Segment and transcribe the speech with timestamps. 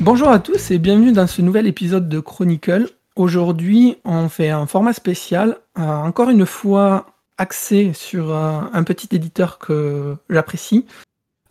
[0.00, 2.88] Bonjour à tous et bienvenue dans ce nouvel épisode de Chronicle.
[3.16, 7.06] Aujourd'hui, on fait un format spécial, euh, encore une fois
[7.36, 10.86] axé sur euh, un petit éditeur que j'apprécie,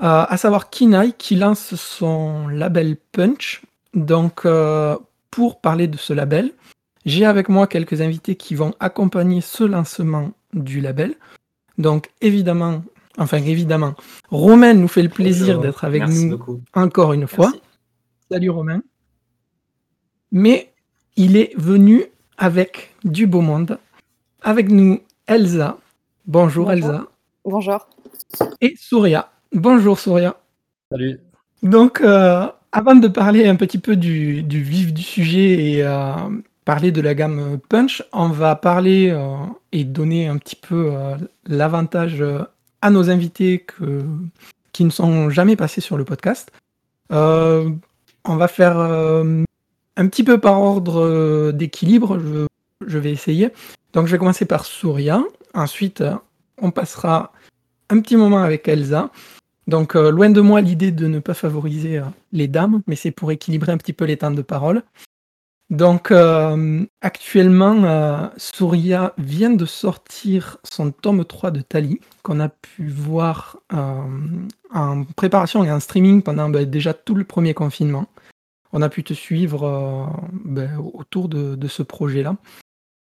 [0.02, 3.64] euh, à savoir Kinai qui lance son label Punch.
[3.94, 4.48] Donc,
[5.30, 6.52] pour parler de ce label,
[7.06, 11.16] j'ai avec moi quelques invités qui vont accompagner ce lancement du label.
[11.78, 12.82] Donc, évidemment,
[13.18, 13.96] enfin évidemment,
[14.30, 16.40] Romain nous fait le plaisir d'être avec nous
[16.74, 17.52] encore une fois.
[18.30, 18.82] Salut Romain.
[20.32, 20.74] Mais
[21.16, 22.06] il est venu
[22.38, 23.80] avec du beau monde.
[24.42, 25.78] Avec nous, Elsa.
[26.26, 27.08] Bonjour, Elsa.
[27.46, 27.88] Bonjour.
[28.60, 29.32] Et Souria.
[29.54, 30.36] Bonjour Souria.
[30.92, 31.22] Salut.
[31.64, 36.14] Donc, euh, avant de parler un petit peu du, vif du sujet et euh,
[36.66, 39.38] parler de la gamme Punch, on va parler euh,
[39.72, 40.92] et donner un petit peu
[41.48, 42.24] l'avantage
[42.82, 43.66] à nos invités
[44.74, 46.52] qui ne sont jamais passés sur le podcast.
[48.28, 49.44] On va faire euh,
[49.96, 52.20] un petit peu par ordre euh, d'équilibre.
[52.86, 53.52] Je, vais essayer.
[53.94, 55.24] Donc je vais commencer par Souria.
[55.54, 56.04] Ensuite,
[56.62, 57.32] on passera
[57.90, 59.12] un petit moment avec Elsa.
[59.68, 62.02] Donc euh, loin de moi l'idée de ne pas favoriser
[62.34, 64.84] les dames, mais c'est pour équilibrer un petit peu les temps de parole.
[65.70, 66.14] Donc
[67.02, 75.04] actuellement, Souria vient de sortir son tome 3 de Tali, qu'on a pu voir en
[75.18, 78.08] préparation et en streaming pendant bah, déjà tout le premier confinement
[78.74, 82.36] on a pu te suivre euh, ben, autour de, ce projet-là.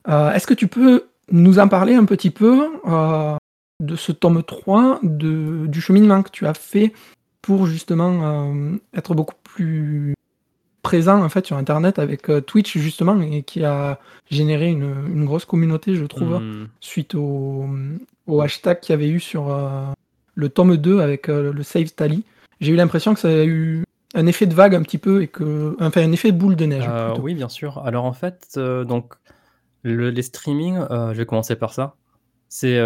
[0.09, 3.37] Euh, est-ce que tu peux nous en parler un petit peu euh,
[3.81, 6.93] de ce tome 3, de, du cheminement que tu as fait
[7.43, 8.51] pour justement
[8.93, 10.15] être beaucoup plus
[10.83, 15.95] présent en fait sur internet avec Twitch justement et qui a généré une, grosse communauté
[15.95, 16.67] je trouve hmm.
[16.81, 17.69] suite au,
[18.41, 19.55] hashtag qu'il y avait eu sur
[20.35, 22.25] le tome 2 avec le Save Tally.
[22.61, 23.85] J'ai eu l'impression que ça a eu
[24.17, 26.87] un effet de vague un petit peu et que enfin un effet boule de neige.
[26.89, 27.79] Euh, oui, bien sûr.
[27.85, 29.15] Alors en fait, euh, donc
[29.85, 31.95] les streamings, euh, je vais commencer par ça.
[32.49, 32.81] C'est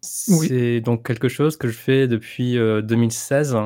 [0.00, 3.56] c'est donc quelque chose que je fais depuis 2016.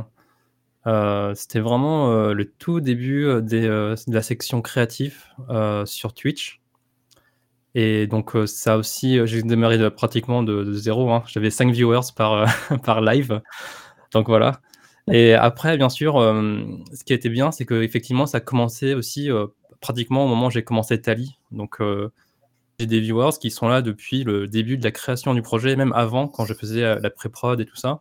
[1.34, 5.28] C'était vraiment le tout début des, de la section créatif
[5.84, 6.60] sur Twitch.
[7.74, 11.10] Et donc ça aussi, j'ai démarré pratiquement de, zéro.
[11.10, 11.22] Hein.
[11.26, 12.46] J'avais 5 viewers par,
[12.82, 13.40] par live.
[14.12, 14.60] Donc voilà.
[15.10, 19.30] Et après, bien sûr, euh, ce qui était bien, c'est qu'effectivement, ça a commencé aussi
[19.30, 19.46] euh,
[19.80, 21.38] pratiquement au moment où j'ai commencé Tali.
[21.50, 22.12] Donc, euh,
[22.78, 25.92] j'ai des viewers qui sont là depuis le début de la création du projet, même
[25.94, 28.00] avant, quand je faisais la pré-prod et tout ça.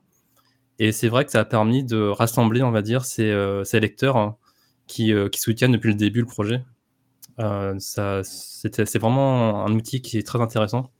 [0.79, 3.31] Et c'est vrai que ça a permis de rassembler, on va dire, ces,
[3.73, 4.37] lecteurs hein,
[4.87, 6.63] qui, soutiennent depuis le début le projet.
[7.79, 10.91] ça, c'est vraiment un outil qui est très intéressant.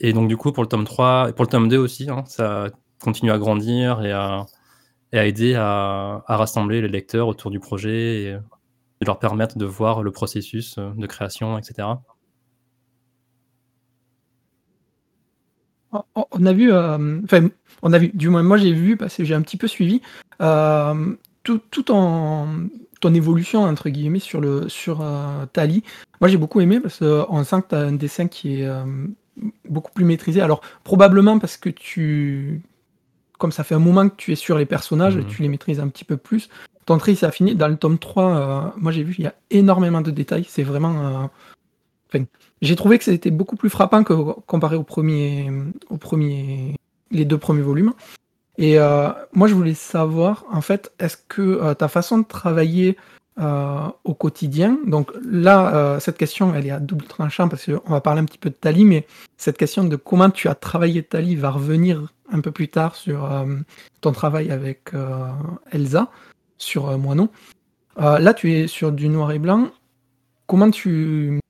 [0.00, 2.24] et donc, du coup, pour le tome 3, et pour le tome 2 aussi, hein,
[2.26, 2.70] ça
[3.00, 4.46] continuer à grandir et à,
[5.12, 8.36] aider à, rassembler les lecteurs autour du projet et,
[9.04, 11.86] leur permettre de voir le processus euh, de création, etc.
[15.92, 17.48] On a vu, euh, enfin,
[17.82, 20.00] on a vu, du moins moi j'ai vu, parce que j'ai un petit peu suivi,
[20.40, 22.48] euh, tout, tout en
[23.00, 25.04] ton évolution entre guillemets sur le sur
[25.52, 25.84] Tali.
[26.20, 28.68] Moi j'ai beaucoup aimé parce qu'on sent que tu as un dessin qui est
[29.68, 30.40] beaucoup plus maîtrisé.
[30.40, 32.62] Alors probablement parce que tu
[33.38, 35.26] comme ça fait un moment que tu es sur les personnages, et mhm.
[35.26, 36.48] tu les maîtrises un petit peu plus.
[36.86, 37.56] Ton tri, ça a fini.
[37.56, 40.46] Dans le tome 3, euh, moi j'ai vu, il y a énormément de détails.
[40.48, 41.30] C'est vraiment.
[42.14, 42.20] Euh,
[42.62, 44.14] j'ai trouvé que c'était beaucoup plus frappant que
[44.46, 45.50] comparé au premier,
[45.90, 46.76] au premier,
[47.10, 47.92] les deux premiers volumes.
[48.56, 52.96] Et euh, moi, je voulais savoir, en fait, est-ce que ta façon de travailler
[53.38, 58.22] au quotidien, donc là, cette question, elle est à double tranchant parce qu'on va parler
[58.22, 61.50] un petit peu de Tali, mais cette question de comment tu as travaillé Tali va
[61.50, 63.56] revenir un peu plus tard sur euh,
[64.00, 65.28] ton travail avec euh,
[65.70, 66.10] Elsa,
[66.58, 67.28] sur euh, Moinon.
[67.96, 69.70] là, tu es sur du noir et blanc.
[70.46, 71.40] Comment tu,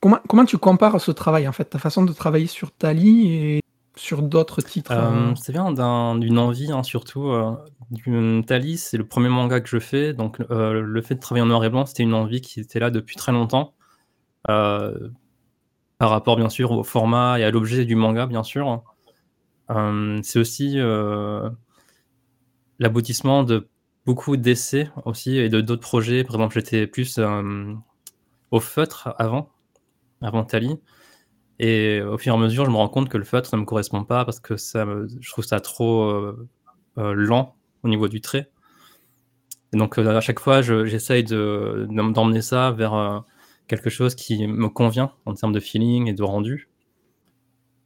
[0.00, 3.60] comment, comment tu compares ce travail, en fait, ta façon de travailler sur Tali et
[3.96, 4.94] sur d'autres titres
[5.36, 7.32] C'est bien d'une envie, hein, surtout.
[7.90, 11.48] du, Tali, c'est le premier manga que je fais, donc le fait de travailler en
[11.48, 13.74] noir et blanc, c'était une envie qui était là depuis très longtemps.
[14.44, 14.90] par
[16.00, 18.84] rapport, bien sûr, au format et à l'objet du manga, bien sûr.
[19.72, 21.48] Euh, c'est aussi euh,
[22.78, 23.68] l'aboutissement de
[24.06, 26.24] beaucoup d'essais aussi et de d'autres projets.
[26.24, 27.74] Par exemple, j'étais plus euh,
[28.50, 29.50] au feutre avant,
[30.20, 30.78] avant Tali.
[31.58, 33.66] Et au fur et à mesure, je me rends compte que le feutre, ne me
[33.66, 36.34] correspond pas parce que je trouve ça trop
[36.96, 37.54] lent
[37.84, 38.50] au niveau du trait.
[39.72, 43.24] Donc, à chaque fois, j'essaye de, d'emmener ça vers
[43.68, 46.71] quelque chose qui me convient en termes de feeling et de rendu.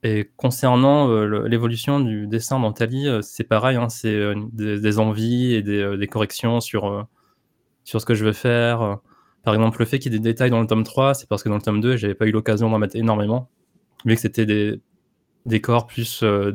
[0.07, 6.07] Et concernant l'évolution du dessin dans Tali, c'est pareil, hein, c'est des, envies et des,
[6.07, 7.09] corrections sur,
[7.83, 8.99] sur ce que je veux faire.
[9.43, 11.43] Par exemple, le fait qu'il y ait des détails dans le tome 3, c'est parce
[11.43, 13.51] que dans le tome 2, j'avais pas eu l'occasion d'en mettre énormément,
[14.05, 14.81] vu que c'était des
[15.45, 16.53] décors plus à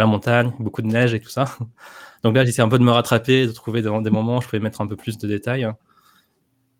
[0.00, 1.44] la montagne, beaucoup de neige et tout ça.
[2.22, 4.46] Donc là, j'essaie un peu de me rattraper, de trouver des, des moments où je
[4.46, 5.70] pouvais mettre un peu plus de détails.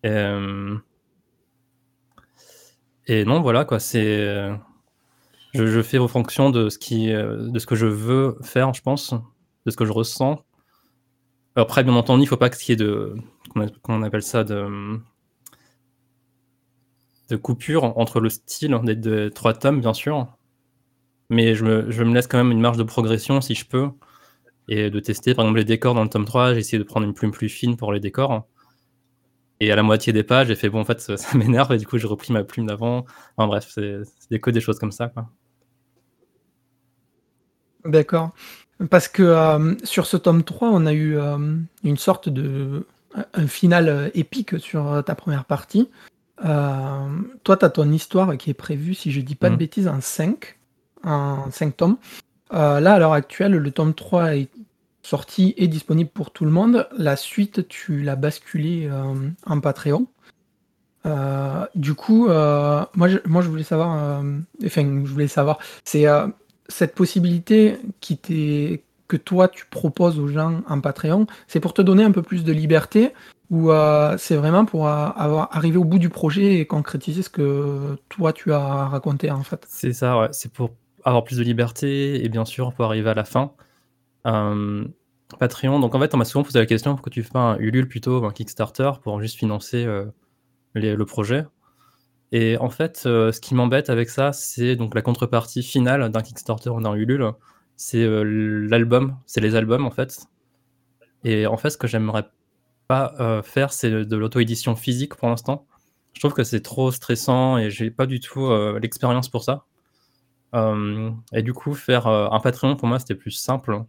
[0.05, 0.11] Et,
[3.27, 4.59] non, voilà, quoi, c'est.
[5.67, 9.15] Je, fais en fonction de ce, qui, de ce que je veux faire, je pense,
[9.67, 10.45] de ce que je ressens.
[11.57, 13.17] Après, bien entendu, il ne faut pas qu'il y ait de.
[14.05, 15.01] Appelle ça de,
[17.29, 20.29] de coupure entre le style des, trois tomes, bien sûr.
[21.31, 23.91] Mais je me, je me laisse quand même une marge de progression si je peux
[24.69, 25.35] et de tester.
[25.35, 27.49] Par exemple, les décors dans le tome 3, j'ai essayé de prendre une plume plus
[27.49, 28.47] fine pour les décors.
[29.61, 31.87] Et à la moitié des pages, j'ai fait bon, en fait, ça, m'énerve, et du
[31.87, 33.05] coup, j'ai repris ma plume d'avant.
[33.37, 35.13] Enfin bref, c'est que des choses comme ça.
[37.85, 38.33] D'accord.
[38.91, 42.87] Parce que euh, sur ce tome 3, on a eu euh, une sorte de.
[43.35, 45.89] un final euh, épique sur ta première partie.
[46.41, 49.59] toi, tu as ton histoire qui est prévue, si je dis pas de mmh.
[49.59, 50.59] bêtises, en 5,
[51.05, 51.97] en 5 tomes.
[52.53, 54.49] là, à l'heure actuelle, le tome 3 est
[55.03, 56.87] sortie et disponible pour tout le monde.
[56.97, 58.89] La suite, tu l'as basculé
[59.47, 60.07] en Patreon.
[61.75, 64.23] Du coup, moi, je, moi, je voulais savoir,
[64.65, 66.07] enfin, je voulais savoir, c'est
[66.69, 72.05] cette possibilité qui que toi tu proposes aux gens en Patreon, c'est pour te donner
[72.05, 73.15] un peu plus de liberté
[73.51, 73.71] ou
[74.19, 78.53] c'est vraiment pour avoir, arriver au bout du projet et concrétiser ce que toi tu
[78.53, 79.65] as raconté en fait?
[79.69, 80.71] C'est ça, c'est pour
[81.05, 83.53] avoir plus de liberté et bien sûr pour arriver à la fin.
[85.39, 87.59] Patreon, donc en fait, on m'a souvent posé la question pourquoi tu fais pas un
[87.59, 90.05] Ulule plutôt un Kickstarter pour juste financer euh,
[90.75, 91.45] le projet?
[92.33, 96.21] Et en fait, euh, ce qui m'embête avec ça, c'est donc la contrepartie finale d'un
[96.21, 97.33] Kickstarter ou d'un Ulule,
[97.77, 100.27] c'est euh, l'album, c'est les albums en fait.
[101.25, 102.25] Et en fait, ce que j'aimerais
[102.87, 105.67] pas faire, c'est de l'auto-édition physique pour l'instant.
[106.15, 108.51] Je trouve que c'est trop stressant et j'ai pas du tout
[108.81, 109.65] l'expérience pour ça.
[110.55, 113.85] et du coup, faire un Patreon pour moi, c'était plus simple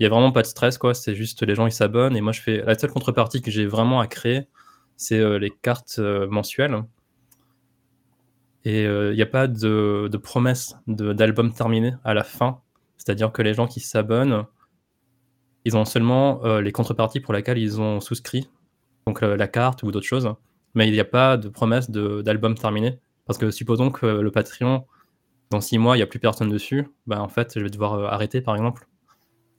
[0.00, 0.94] il y a vraiment pas de stress, quoi.
[0.94, 3.66] C'est juste les gens ils s'abonnent et moi je fais la seule contrepartie que j'ai
[3.66, 4.48] vraiment à créer,
[4.96, 6.82] c'est euh, les cartes euh, mensuelles.
[8.64, 12.60] Et euh, il n'y a pas de, promesse d'album terminé à la fin.
[12.98, 14.44] C'est-à-dire que les gens qui s'abonnent,
[15.64, 18.50] ils ont seulement les contreparties pour lesquelles ils ont souscrit,
[19.06, 20.34] donc la carte ou d'autres choses.
[20.74, 22.22] Mais il n'y a pas de promesse de-
[22.60, 22.98] terminé.
[23.26, 24.84] Parce que supposons que le Patreon,
[25.50, 28.12] dans six mois, il n'y a plus personne dessus, bah, en fait, je vais devoir
[28.12, 28.86] arrêter par exemple.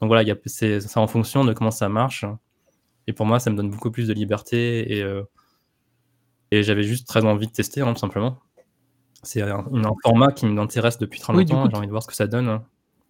[0.01, 2.25] Donc voilà, c'est en fonction de comment ça marche.
[3.07, 5.23] Et pour moi, ça me donne beaucoup plus de liberté et, euh,
[6.49, 8.39] et j'avais juste très envie de tester, hein, tout simplement.
[9.23, 9.63] C'est un,
[10.03, 11.69] format qui m'intéresse depuis très longtemps.
[11.69, 12.61] J'ai envie de voir ce que ça donne.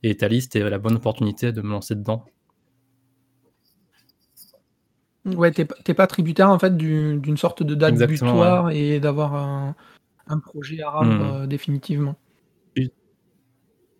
[0.03, 2.25] Et Thalys, c'était la bonne opportunité de me lancer dedans.
[5.25, 10.81] Ouais, t'es pas tributaire en fait d'une sorte de date butoir et d'avoir un, projet
[10.81, 11.41] à rendre mmh.
[11.43, 12.15] euh, définitivement.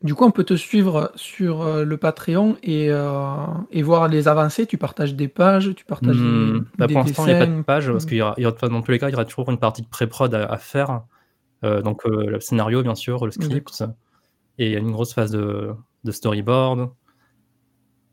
[0.04, 3.36] Du coup, on peut te suivre sur euh, le Patreon et, euh,
[3.72, 4.66] et, voir les avancées.
[4.66, 7.46] Tu partages des pages, tu partages des, mmh, bah, Pour l'instant, il n'y a pas
[7.46, 8.36] de page parce qu'il y aura,
[8.68, 11.04] dans tous les cas, il y aura toujours une partie de pré-prod à, faire.
[11.64, 13.84] Euh, donc le scénario, bien sûr, le script,
[14.58, 16.92] et il y a une grosse phase de, de, storyboard.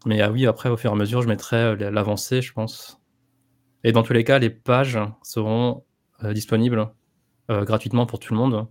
[0.07, 3.01] Mais ah oui, après, au fur et à mesure, je mettrai l'avancée, je pense.
[3.85, 5.85] Et dans tous les cas, les pages seront
[6.23, 6.91] disponibles
[7.49, 8.67] gratuitement pour tout le monde.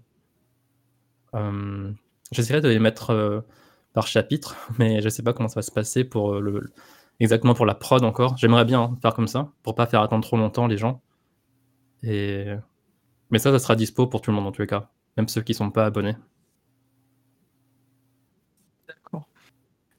[2.31, 3.41] J'essaierai de les mettre euh,
[3.93, 6.73] par chapitre, mais je sais pas comment ça va se passer pour euh, le,
[7.19, 8.37] exactement pour la prod encore.
[8.37, 11.01] J'aimerais bien faire comme ça, pour pas faire attendre trop longtemps les gens.
[12.03, 12.47] Et...
[13.29, 15.41] Mais ça, ça sera dispo pour tout le monde en tous les cas, même ceux
[15.41, 16.15] qui sont pas abonnés.
[18.87, 19.27] D'accord.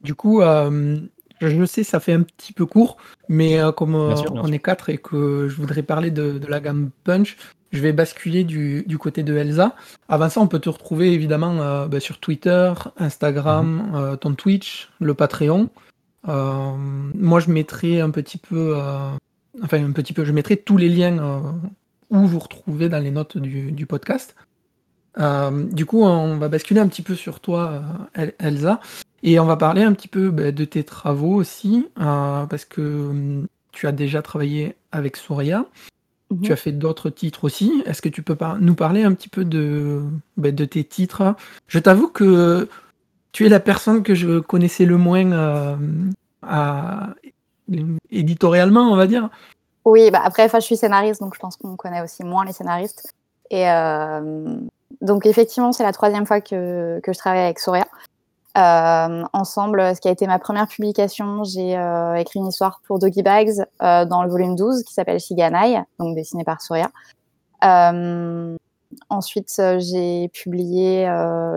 [0.01, 0.99] Du coup, euh,
[1.41, 2.97] je sais, ça fait un petit peu court,
[3.29, 7.37] mais comme on est quatre et que je voudrais parler de, de la gamme Punch,
[7.71, 9.75] je vais basculer du, côté de Elsa.
[10.09, 13.95] Avant ça, on peut te retrouver évidemment euh, bah, sur Twitter, Instagram, mhm.
[13.95, 15.69] euh, ton Twitch, le Patreon.
[16.29, 16.73] Euh,
[17.15, 18.77] moi, je mettrai un petit peu,
[19.63, 21.61] enfin un petit peu, je mettrai tous les liens
[22.11, 24.35] où vous retrouvez dans les notes du, podcast.
[25.17, 27.83] du coup, on va basculer un petit peu sur toi,
[28.38, 28.81] Elsa,
[29.23, 33.47] et on va parler un petit peu bah, de tes travaux aussi, parce que hum,
[33.73, 35.67] tu as déjà travaillé avec Souria.
[36.31, 36.43] Mhm.
[36.43, 37.83] Tu as fait d'autres titres aussi.
[37.87, 40.03] Est-ce que tu peux nous parler un petit peu de,
[40.37, 41.35] de tes titres?
[41.69, 42.69] Je t'avoue que
[43.33, 45.77] tu es la personne que je connaissais le moins euh,
[46.43, 47.15] à...
[48.11, 49.31] éditorialement, on va dire.
[49.88, 53.14] Oui, bah après, je suis scénariste, donc je pense qu'on connaît aussi moins les scénaristes.
[53.49, 54.59] Et, euh,
[55.00, 57.87] donc effectivement, c'est la troisième fois que, que je travaille avec Soria.
[58.59, 62.99] Euh, ensemble, ce qui a été ma première publication, j'ai euh, écrit une histoire pour
[62.99, 66.90] Doggy Bags dans le volume 12 qui s'appelle Shiganai, donc dessiné par Soria.
[69.09, 71.11] ensuite, j'ai publié,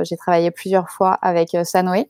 [0.03, 2.07] j'ai travaillé plusieurs fois avec Sanoé,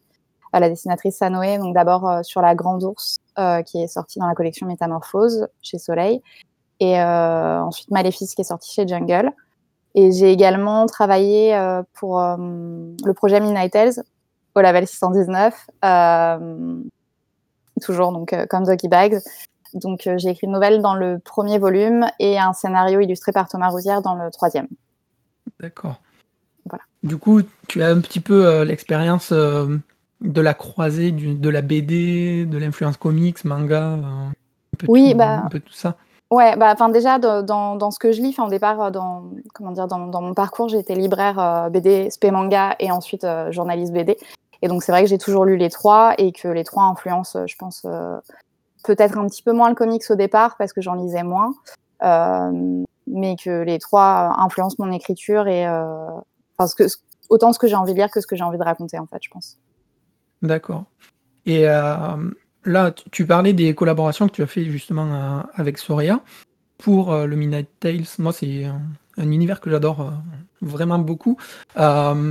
[0.60, 3.20] la dessinatrice Sanoé, donc d'abord sur La Grande Ours,
[3.66, 6.22] qui est sortie dans la collection Métamorphose chez Soleil,
[6.80, 9.32] et ensuite Maléfice qui est sorti chez Jungle.
[9.96, 11.58] Et j'ai également travaillé
[11.94, 14.04] pour le projet Midnight Tales,
[14.56, 16.82] au level 619, euh,
[17.82, 19.20] toujours donc euh, comme Doggy Bags.
[19.74, 23.48] Donc euh, j'ai écrit une nouvelle dans le premier volume et un scénario illustré par
[23.48, 24.68] Thomas Rousière dans le troisième.
[25.60, 26.02] D'accord.
[26.70, 26.84] Voilà.
[27.04, 29.34] Du coup, tu as un petit peu l'expérience
[30.22, 34.32] de la croisée de la BD, de l'influence comics, manga, un
[34.78, 35.96] peu oui, bah, un peu tout ça.
[36.30, 39.88] Ouais, bah, enfin déjà dans, dans, ce que je lis, au départ dans comment dire
[39.88, 44.18] dans, dans mon parcours, été libraire BD, spé manga et ensuite journaliste BD.
[44.62, 47.48] Et donc, c'est vrai que j'ai toujours lu les trois et que les trois influencent,
[47.48, 48.18] je pense, euh,
[48.84, 51.54] peut-être un petit peu moins le comics au départ parce que j'en lisais moins,
[52.04, 56.06] euh, mais que les trois influencent mon écriture et euh,
[56.60, 56.84] ce que,
[57.30, 59.08] autant ce que j'ai envie de lire que ce que j'ai envie de raconter, en
[59.08, 59.58] fait, je pense.
[60.42, 60.86] D'accord.
[61.46, 66.22] Et là, tu parlais des collaborations que tu as fait justement avec Soria
[66.78, 68.06] pour le Midnight Tales.
[68.20, 68.82] Moi, c'est un,
[69.18, 70.14] univers que j'adore
[70.62, 71.38] vraiment beaucoup.
[71.76, 72.28] comment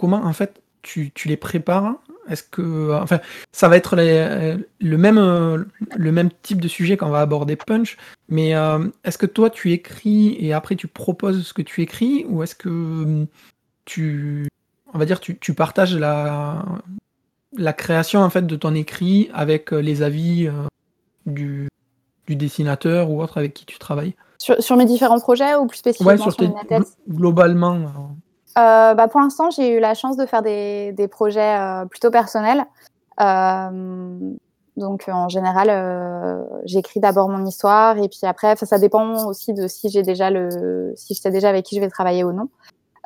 [0.00, 1.96] en fait tu, les prépares?
[2.28, 3.20] Est-ce que enfin
[3.52, 4.96] ça va être le
[6.12, 7.96] même type de sujet qu'on va aborder Punch,
[8.28, 12.24] mais euh, est-ce que toi tu écris et après tu proposes ce que tu écris
[12.28, 13.26] ou est-ce que
[13.84, 14.48] tu
[14.94, 16.64] on va dire tu, tu partages la
[17.56, 20.66] la création en fait de ton écrit avec les avis euh,
[21.26, 21.68] du,
[22.26, 26.12] du dessinateur ou autre avec qui tu travailles sur, mes différents projets ou plus spécifiquement
[26.12, 26.50] ouais, sur, tes,
[27.08, 31.58] globalement euh, euh, bah, Pour l'instant, j'ai eu la chance de faire des, des projets
[31.58, 32.64] euh, plutôt personnels.
[33.20, 34.18] Euh,
[34.76, 39.68] donc en général, euh, j'écris d'abord mon histoire et puis après, ça dépend aussi de
[39.68, 42.48] si j'ai déjà le, si je sais déjà avec qui je vais travailler ou non.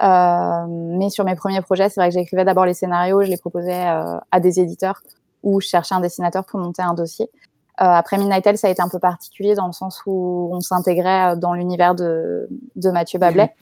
[0.02, 3.36] Euh, mais sur mes premiers projets, c'est vrai que j'écrivais d'abord les scénarios, je les
[3.36, 5.02] proposais à des éditeurs
[5.42, 7.30] ou je cherchais un dessinateur pour monter un dossier.
[7.76, 11.36] après Midnight Hell, ça a été un peu particulier dans le sens où on s'intégrait
[11.36, 13.54] dans l'univers de, de Mathieu Bablet.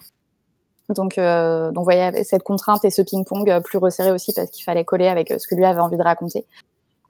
[0.95, 4.51] Donc, euh, donc, vous voyez, cette contrainte et ce ping-pong euh, plus resserré aussi parce
[4.51, 6.47] qu'il fallait coller avec euh, ce que lui avait envie de raconter.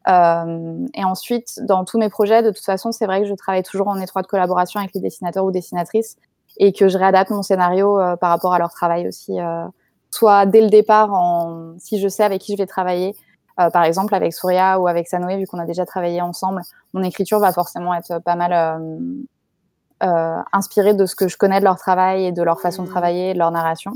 [0.09, 3.63] Euh, et ensuite, dans tous mes projets, de toute façon, c'est vrai que je travaille
[3.63, 6.17] toujours en étroite collaboration avec les dessinateurs ou dessinatrices
[6.59, 9.65] et que je réadapte mon scénario euh, par rapport à leur travail aussi, euh,
[10.11, 13.15] soit dès le départ, en, si je sais avec qui je vais travailler.
[13.57, 17.39] par exemple, avec Souria ou avec Sanoé, vu qu'on a déjà travaillé ensemble, mon écriture
[17.41, 18.53] va forcément être pas mal
[20.03, 22.89] euh, inspiré de ce que je connais de leur travail et de leur façon de
[22.89, 22.91] mmh.
[22.91, 23.93] travailler, de leur narration.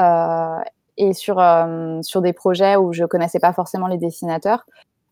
[0.00, 0.58] Euh,
[0.96, 4.64] et sur, euh, sur des projets où je connaissais pas forcément les dessinateurs,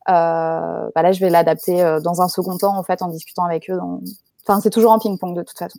[0.06, 3.76] bah là, je vais l'adapter dans un second temps, en fait, en discutant avec eux.
[3.76, 4.00] Dans...
[4.46, 5.78] Enfin, c'est toujours en ping-pong de toute façon.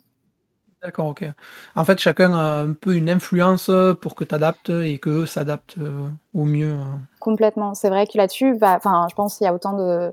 [0.84, 1.24] D'accord, ok.
[1.74, 3.70] En fait, chacun a un peu une influence
[4.02, 5.78] pour que tu adaptes et qu'eux s'adaptent
[6.34, 6.76] au mieux.
[7.20, 7.74] Complètement.
[7.74, 10.12] C'est vrai que là-dessus, bah, je pense qu'il y a autant de,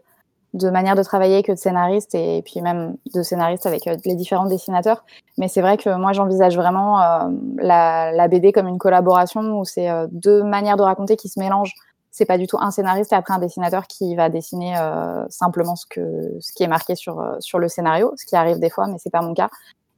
[0.54, 4.16] de manière de travailler que de scénariste et puis même de scénariste avec euh, les
[4.16, 5.06] différents dessinateurs.
[5.38, 9.90] Mais c'est vrai que moi j'envisage vraiment euh, la, BD comme une collaboration où c'est
[9.90, 11.74] euh, deux manières de raconter qui se mélangent.
[12.12, 14.76] C'est pas du tout un scénariste et après un dessinateur qui va dessiner
[15.30, 18.98] simplement ce qui est marqué sur sur le scénario, ce qui arrive des fois, mais
[18.98, 19.50] c'est pas mon cas.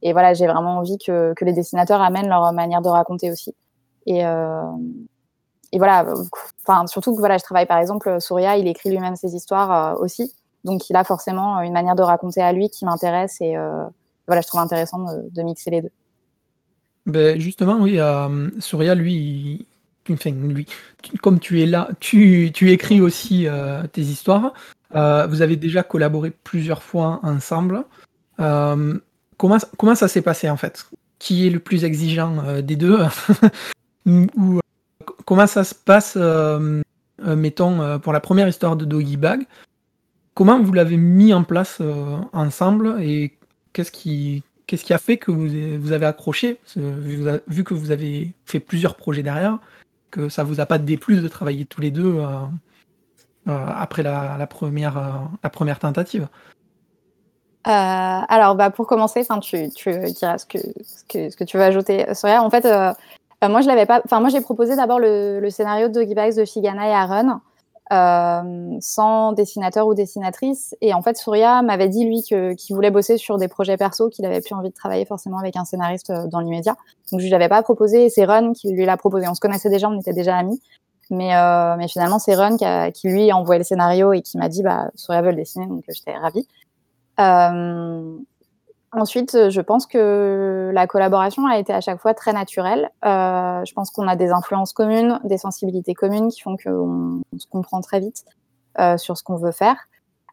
[0.04, 3.54] Et voilà, j'ai vraiment envie que, que les dessinateurs amènent leur manière de raconter aussi.
[4.06, 6.06] Et, et voilà,
[6.62, 10.32] enfin surtout que voilà, je travaille par exemple, Souria, il écrit lui-même ses histoires aussi.
[10.64, 13.84] Donc, il a forcément une manière de raconter à lui qui m'intéresse et euh,
[14.26, 15.90] voilà, je trouve intéressant de, mixer les deux.
[17.06, 19.66] Ben justement, oui, euh, Surya, lui,
[20.08, 20.66] lui,
[21.22, 24.54] comme tu es là, tu, tu écris aussi euh, tes histoires.
[24.94, 27.84] Euh, vous avez déjà collaboré plusieurs fois ensemble.
[29.36, 30.86] Comment, ça s'est passé en fait?
[31.18, 32.98] Qui est le plus exigeant des deux
[34.06, 34.60] Ou
[35.24, 36.18] comment ça se passe,
[37.18, 39.46] mettons, pour la première histoire de Doggy Bag
[40.34, 43.38] Comment vous l'avez mis en place euh, ensemble et
[43.72, 44.42] qu'est-ce qui,
[44.90, 46.58] a fait que vous, avez accroché?
[46.76, 49.58] Vu que vous avez fait plusieurs projets derrière,
[50.10, 52.26] que ça vous a pas déplu de travailler tous les deux euh,
[53.46, 56.26] euh, après la première tentative
[57.64, 62.06] alors, bah, pour commencer, tu, tu diras ce que, ce que, tu veux ajouter.
[62.24, 62.66] En fait,
[63.42, 64.02] moi, je l'avais pas.
[64.04, 67.40] Enfin, moi, j'ai proposé d'abord le, scénario de Doggy Bags de Shigana et Aaron.
[68.80, 70.74] sans dessinateur ou dessinatrice.
[70.80, 74.26] Et en fait, Surya m'avait dit, lui, qu'il voulait bosser sur des projets perso, qu'il
[74.26, 76.76] avait plus envie de travailler forcément avec un scénariste dans l'immédiat.
[77.12, 79.26] Donc, je lui avais pas proposé, et c'est Run qui lui l'a proposé.
[79.28, 80.60] On se connaissait déjà, on était déjà amis.
[81.10, 82.56] Mais, euh, mais finalement, c'est Run
[82.90, 85.66] qui, lui a envoyé le scénario et qui m'a dit bah, Surya veut le dessiner,
[85.66, 86.46] donc j'étais ravie.
[87.20, 88.18] Euh,
[88.92, 92.90] ensuite, je pense que la collaboration a été à chaque fois très naturelle.
[93.04, 97.38] Euh, je pense qu'on a des influences communes, des sensibilités communes qui font qu'on on
[97.38, 98.24] se comprend très vite
[98.78, 99.76] euh, sur ce qu'on veut faire.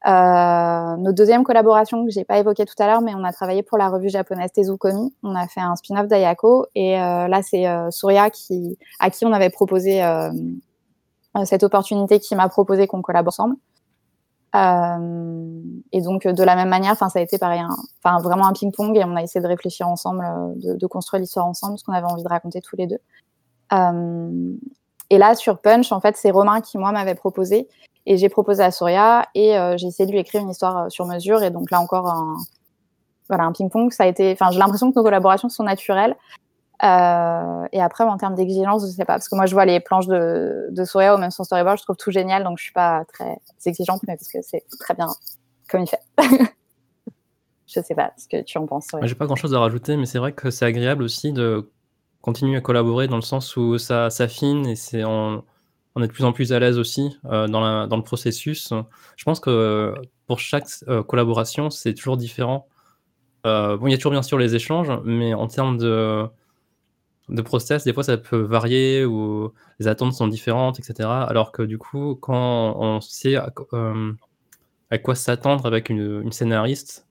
[0.07, 3.61] Euh, notre deuxième collaboration que j'ai pas évoquée tout à l'heure, mais on a travaillé
[3.61, 5.13] pour la revue japonaise Tezukomi.
[5.21, 9.25] On a fait un spin-off d'Ayako et euh, là c'est euh, Surya qui, à qui
[9.25, 10.01] on avait proposé
[11.45, 13.55] cette opportunité, qui m'a proposé qu'on collabore ensemble.
[14.53, 17.61] Et donc de la même manière, enfin ça a été pareil,
[18.03, 20.23] enfin vraiment un ping-pong et on a essayé de réfléchir ensemble,
[20.57, 22.99] de, de construire l'histoire ensemble, ce qu'on avait envie de raconter tous les deux.
[25.09, 27.69] et là sur Punch, en fait c'est Romain qui moi m'avait proposé
[28.05, 30.89] et j'ai proposé à Soria et euh, j'ai essayé de lui écrire une histoire euh,
[30.89, 31.43] sur mesure.
[31.43, 32.37] Et donc là encore, un,
[33.29, 33.91] voilà, un ping-pong.
[33.91, 36.15] Ça a été, enfin, j'ai l'impression que nos collaborations sont naturelles.
[36.83, 39.79] Euh, et après, en termes d'exigence, je sais pas, parce que moi, je vois les
[39.79, 42.73] planches de, de Soria ou même son storyboard, je trouve tout génial, donc je suis
[42.73, 45.07] pas très exigeante, mais parce que c'est très bien
[45.69, 46.01] comme il fait.
[47.67, 48.87] je sais pas ce que tu en penses.
[48.93, 49.07] Ouais.
[49.07, 51.69] J'ai pas grand chose à rajouter, mais c'est vrai que c'est agréable aussi de
[52.21, 55.43] continuer à collaborer dans le sens où ça s'affine et c'est on
[55.97, 58.71] est de plus en plus à l'aise aussi euh, dans, la, dans, le processus.
[59.17, 59.93] Je pense que
[60.25, 62.67] pour chaque euh, collaboration, c'est toujours différent.
[63.43, 66.29] Bon, il y a toujours bien sûr les échanges, mais en termes de,
[67.31, 71.09] de process, des fois ça peut varier ou les attentes sont différentes, etc.
[71.09, 73.51] Alors que du coup, quand on sait à,
[74.91, 77.07] à quoi s'attendre avec une, une scénariste,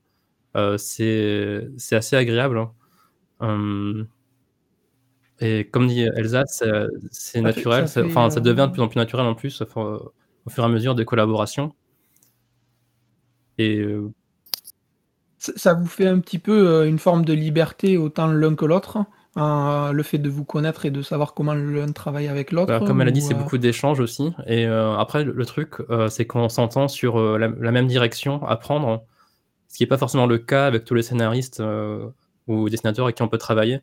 [0.77, 2.57] c'est assez agréable.
[2.59, 2.71] Hein.
[3.39, 4.07] Hum,
[5.41, 6.43] et comme dit Elsa,
[7.09, 10.63] c'est naturel, ça, enfin, ça devient de plus en plus naturel en plus au fur
[10.63, 11.73] et à mesure des collaborations.
[13.57, 14.11] Et euh,
[15.37, 18.99] ça vous fait un petit peu euh, une forme de liberté autant l'un que l'autre,
[19.35, 22.67] hein, le fait de vous connaître et de savoir comment l'un travaille avec l'autre.
[22.67, 24.33] Bah, comme elle a dit, c'est euh beaucoup d'échanges aussi.
[24.47, 25.75] Et après, le, truc,
[26.09, 29.05] c'est qu'on s'entend sur la, même direction à prendre,
[29.67, 31.61] ce qui n'est pas forcément le cas avec tous les scénaristes
[32.47, 33.81] ou dessinateurs avec qui on peut travailler.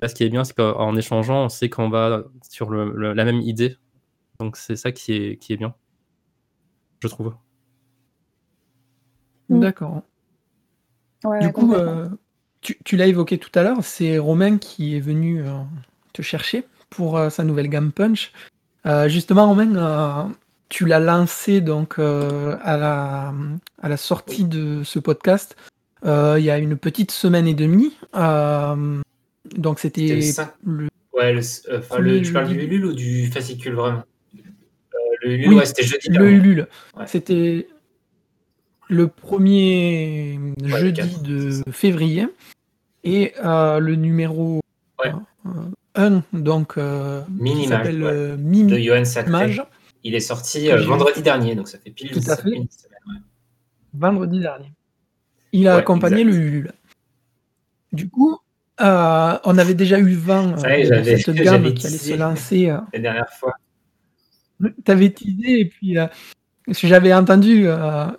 [0.00, 3.40] Là, ce qui est bien, c'est qu'en échangeant, on sait qu'on va sur la même
[3.40, 3.76] idée.
[4.38, 5.74] Donc, c'est ça qui est, qui est bien,
[7.00, 7.34] je trouve.
[9.48, 9.60] Mm.
[9.60, 10.02] D'accord.
[11.40, 12.08] du coup, euh,
[12.60, 15.50] tu, l'as évoqué tout à l'heure, c'est Romain qui est venu euh,
[16.12, 18.32] te chercher pour euh, sa nouvelle gamme Punch.
[19.06, 20.32] justement, Romain,
[20.68, 23.34] tu l'as lancé donc à, la,
[23.82, 25.56] à la sortie de ce podcast
[26.04, 27.96] il y a une petite semaine et demie.
[29.56, 30.20] Donc c'était
[30.64, 30.88] le...
[31.18, 31.40] Ouais, le,
[31.76, 34.04] enfin, le, tu parles du Ulule ou du fascicule vraiment?
[34.36, 36.08] Euh, Le Ulule, ouais, c'était jeudi.
[36.10, 36.68] Le Ulule,
[37.06, 37.66] c'était
[38.88, 42.26] le premier jeudi de février
[43.04, 44.60] et euh, le numéro
[45.04, 45.22] 1,
[45.98, 49.56] euh, donc euh, Mini s'appelle euh, Mimi de Johan Sacré.
[50.04, 52.50] Il est sorti vendredi dernier, donc ça fait pile Tout à fait.
[52.50, 53.22] une semaine.
[53.94, 54.72] Vendredi dernier.
[55.52, 56.72] Il a accompagné le Ulule.
[57.92, 58.38] Du coup,
[58.80, 62.70] euh, on avait déjà eu 20 euh, de cette gamme qui allait se lancer.
[62.70, 62.78] Euh.
[62.92, 63.54] La dernière fois.
[64.62, 65.96] Tu avais teasé et puis
[66.70, 67.66] j'avais entendu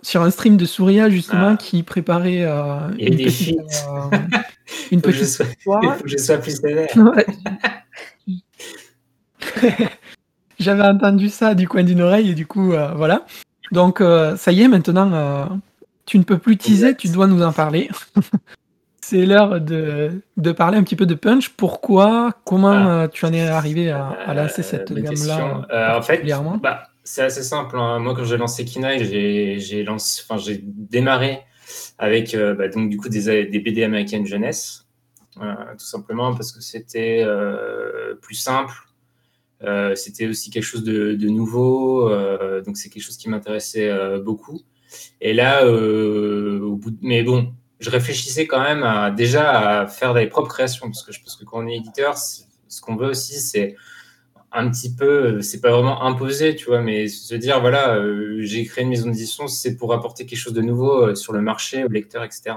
[0.02, 1.56] sur un stream de Souria justement ah.
[1.56, 2.42] qui préparait
[2.98, 3.58] une, petite,
[4.92, 5.80] une petite histoire.
[5.82, 6.88] Il faut que je sois plus sévère.
[10.58, 13.24] J'avais entendu ça du coin d'une oreille et du coup voilà.
[13.72, 14.02] Donc
[14.36, 15.60] ça y est maintenant
[16.10, 17.88] tu ne peux plus teaser, tu dois nous en parler.
[19.00, 21.50] c'est l'heure de, de, parler un petit peu de Punch.
[21.50, 22.32] Pourquoi?
[22.44, 22.88] Comment ah.
[22.88, 26.24] euh, tu en es arrivé à, à lancer cette euh, gamme-là euh, En fait,
[26.60, 27.76] bah, c'est assez simple.
[27.76, 27.98] Hein.
[27.98, 31.40] Moi, quand j'ai lancé Kinaï, j'ai démarré
[31.98, 34.86] avec bah, donc, du coup, des, BD américaines jeunesse.
[35.34, 37.26] tout simplement parce que c'était
[38.22, 38.74] plus simple.
[39.96, 42.08] c'était aussi quelque chose de, nouveau.
[42.64, 44.60] donc, c'est quelque chose qui m'intéressait beaucoup.
[45.20, 46.98] Et là, au bout de...
[47.02, 51.20] mais bon, je réfléchissais quand même déjà à faire des propres créations, parce que je
[51.20, 53.74] pense que quand on est éditeur, ce qu'on veut aussi, c'est
[54.52, 58.64] un petit peu, c'est pas vraiment imposé, tu vois, mais se dire, voilà, euh, j'ai
[58.64, 61.84] créé une maison d'édition, c'est pour apporter quelque chose de nouveau euh, sur le marché,
[61.84, 62.56] au lecteur, etc.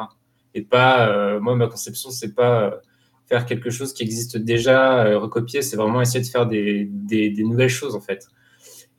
[0.56, 2.82] Et pas, euh, moi, ma conception, c'est pas
[3.28, 7.44] faire quelque chose qui existe déjà, recopier, c'est vraiment essayer de faire des, des, des,
[7.44, 8.28] nouvelles choses, en fait.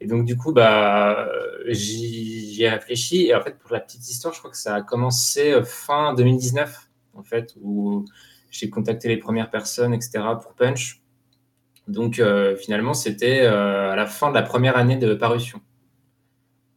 [0.01, 1.29] Et donc, du coup, bah,
[1.67, 3.27] j'y ai réfléchi.
[3.27, 6.15] Et en fait, pour la petite histoire, je crois que ça a commencé euh, fin
[6.15, 8.05] 2019, en fait, où
[8.51, 11.03] j'ai contacté les premières personnes, etc., pour Punch.
[11.89, 15.61] Donc, euh, finalement, c'était euh, à la fin de la première année de parution.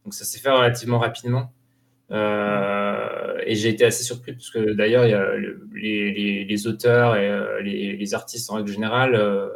[0.04, 1.52] Donc ça s'est fait relativement rapidement.
[2.10, 5.04] Euh, et j'ai été assez surpris parce que d'ailleurs,
[5.74, 9.50] les, auteurs et les, artistes en règle générale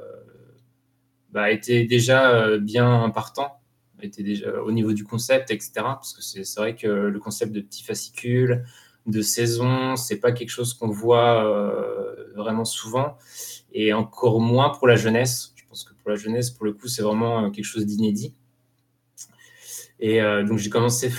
[1.30, 3.60] bah, étaient déjà bien partants,
[4.02, 5.72] déjà au niveau du concept, etc.
[5.76, 8.64] Parce que c'est vrai que le concept de petits fascicules,
[9.06, 11.44] de saison, c'est pas quelque chose qu'on voit
[12.36, 13.16] vraiment souvent
[13.72, 15.52] et encore moins pour la jeunesse.
[15.56, 18.34] Je pense que pour la jeunesse, pour le coup, c'est vraiment quelque chose d'inédit.
[20.02, 21.10] Et euh, donc j'ai commencé,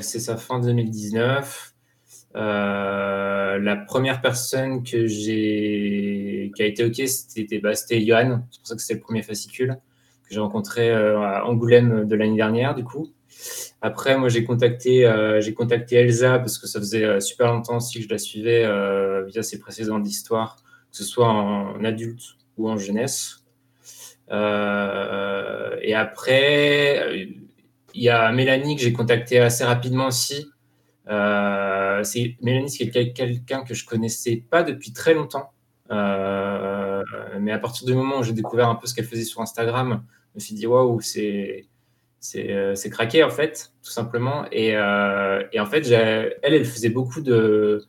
[0.00, 1.74] c'est ça, fin 2019.
[2.34, 8.42] Euh, la première personne que j'ai qui a été ok, c'était bah, Johan.
[8.50, 9.78] C'est pour ça que c'était le premier fascicule
[10.28, 13.12] que j'ai rencontré euh, à Angoulême de l'année dernière, du coup.
[13.80, 18.04] Après, moi, j'ai contacté, j'ai contacté Elsa parce que ça faisait super longtemps aussi que
[18.04, 18.64] je la suivais
[19.26, 20.56] via ses précédentes histoires,
[20.92, 23.44] que ce soit en adulte ou en jeunesse.
[24.30, 27.26] et après,
[27.94, 30.46] il y a Mélanie que j'ai contacté assez rapidement aussi.
[31.08, 35.50] Euh, c'est Mélanie, c'est quelqu'un que je connaissais pas depuis très longtemps.
[35.90, 37.02] Euh,
[37.40, 40.04] mais à partir du moment où j'ai découvert un peu ce qu'elle faisait sur Instagram,
[40.30, 41.66] je me suis dit waouh, c'est
[42.20, 44.46] c'est craqué en fait, tout simplement.
[44.52, 47.84] Et, euh, et en fait, elle, elle faisait beaucoup de,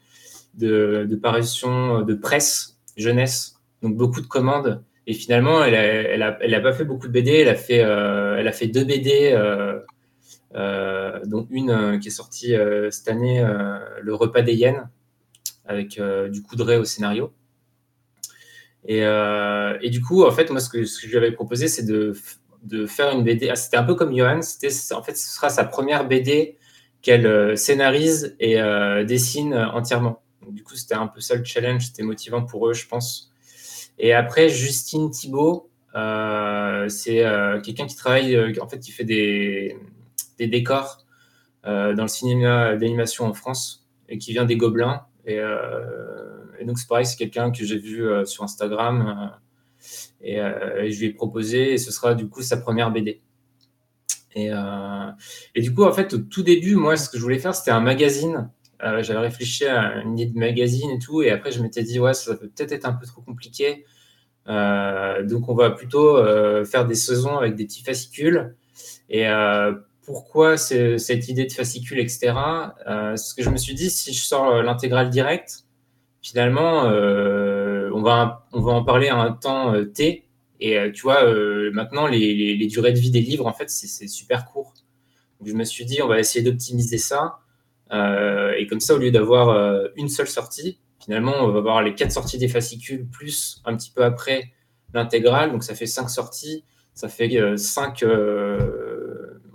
[0.55, 4.83] de parutions de presse jeunesse, donc beaucoup de commandes.
[5.05, 7.31] Et finalement, elle a, elle a, pas fait beaucoup de BD.
[7.31, 9.33] Elle a fait, elle a fait deux BD
[10.55, 13.43] euh, dont une euh, qui est sortie euh, cette année,
[14.01, 14.89] Le repas des hyènes,
[15.65, 17.33] avec du coup de au scénario.
[18.85, 19.01] Et,
[19.89, 22.13] du coup, en fait, moi, ce que, je lui avais proposé, c'est de,
[22.63, 23.49] de, faire une BD.
[23.49, 24.41] Ah, c'était un peu comme Johan.
[24.41, 26.57] C'était, en fait, ce sera sa première BD
[27.01, 28.55] qu'elle scénarise et
[29.05, 30.22] dessine entièrement.
[30.49, 31.87] Du coup, c'était un peu ça le challenge.
[31.87, 33.31] C'était motivant pour eux, je pense.
[33.99, 37.23] Et après, Justine Thibault, c'est
[37.63, 39.77] quelqu'un qui travaille, en fait, qui fait des,
[40.39, 41.03] décors
[41.65, 45.05] euh, dans le cinéma d'animation en France et qui vient des Gobelins.
[45.25, 45.55] Et, euh,
[46.65, 49.31] donc, c'est pareil, c'est quelqu'un que j'ai vu euh, sur Instagram
[50.21, 53.21] et, je lui ai proposé et ce sera du coup sa première BD.
[54.35, 54.49] Et,
[55.55, 57.71] et, du coup, en fait, au tout début, moi, ce que je voulais faire, c'était
[57.71, 58.49] un magazine.
[59.01, 62.13] J'avais réfléchi à une idée de magazine et tout, et après, je m'étais dit, ouais,
[62.13, 63.85] ça peut peut-être être un peu trop compliqué.
[64.47, 66.17] donc, on va plutôt
[66.65, 68.55] faire des saisons avec des petits fascicules.
[69.09, 69.27] Et
[70.05, 72.33] pourquoi cette idée de fascicule, etc.
[72.87, 75.65] Euh, ce que je me suis dit, si je sors euh, l'intégrale directe,
[76.21, 80.25] finalement, euh, on, va, on va en parler à un temps T.
[80.59, 81.25] Et tu vois,
[81.73, 84.73] maintenant, les, durées de vie des livres, en fait, c'est super court.
[85.39, 87.39] Donc, je me suis dit, on va essayer d'optimiser ça.
[87.91, 92.11] Et comme ça, au lieu d'avoir une seule sortie, finalement, on va avoir les quatre
[92.11, 94.51] sorties des fascicules plus un petit peu après
[94.93, 95.51] l'intégrale.
[95.51, 96.63] Donc, ça fait cinq sorties.
[96.93, 98.03] Ça fait cinq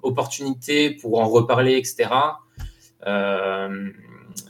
[0.02, 2.10] opportunité pour en reparler, etc.
[3.06, 3.90] Euh,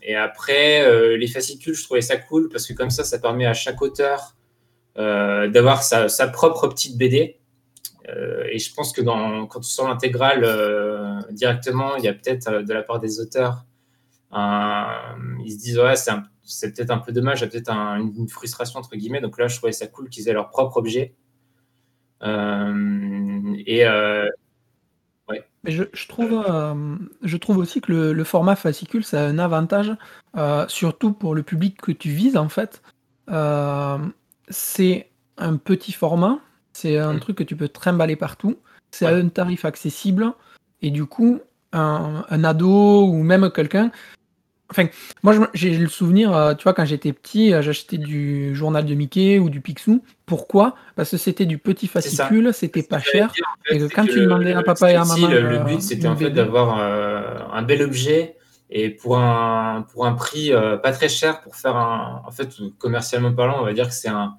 [0.03, 3.47] et après, euh, les fascicules, je trouvais ça cool parce que comme ça, ça permet
[3.47, 4.37] à chaque auteur
[4.97, 7.37] euh, d'avoir sa, propre petite BD.
[8.51, 10.43] et je pense que quand tu sors l'intégrale
[11.31, 13.65] directement, il y a peut-être de la part des auteurs,
[14.33, 18.81] ils se disent ouais, c'est peut-être un peu dommage, il y a peut-être une frustration
[18.81, 19.21] entre guillemets.
[19.21, 21.15] Donc là, je trouvais ça cool qu'ils aient leur propre objet.
[22.23, 23.85] et
[25.65, 29.93] je, trouve, euh, je trouve aussi que le, format fascicule, c'est un avantage,
[30.37, 32.83] euh, surtout pour le public que tu vises en fait.
[33.31, 33.99] Euh,
[34.49, 36.39] c'est un petit format,
[36.73, 37.21] c'est un mm.
[37.21, 38.57] truc que tu peux trimballer partout,
[38.91, 40.33] c'est à un tarif accessible,
[40.81, 41.41] et du coup,
[41.73, 43.91] un, un ado ou même quelqu'un
[44.71, 44.87] Enfin,
[45.23, 48.95] moi, j'ai le souvenir, euh, tu vois, quand j'étais petit, euh, j'achetais du journal de
[48.95, 50.03] Mickey ou du Picsou.
[50.27, 50.75] Pourquoi?
[50.95, 53.33] Parce que c'était du petit fascicule, c'était pas cher.
[53.71, 55.27] et quand tu demandais à papa et à maman.
[55.27, 58.37] Le, le but, c'était en fait d'avoir euh, un bel objet
[58.69, 60.53] et pour un, pour un prix
[60.83, 62.23] pas très cher pour faire un.
[62.27, 64.35] En fait, commercialement parlant, on va dire que c'est un.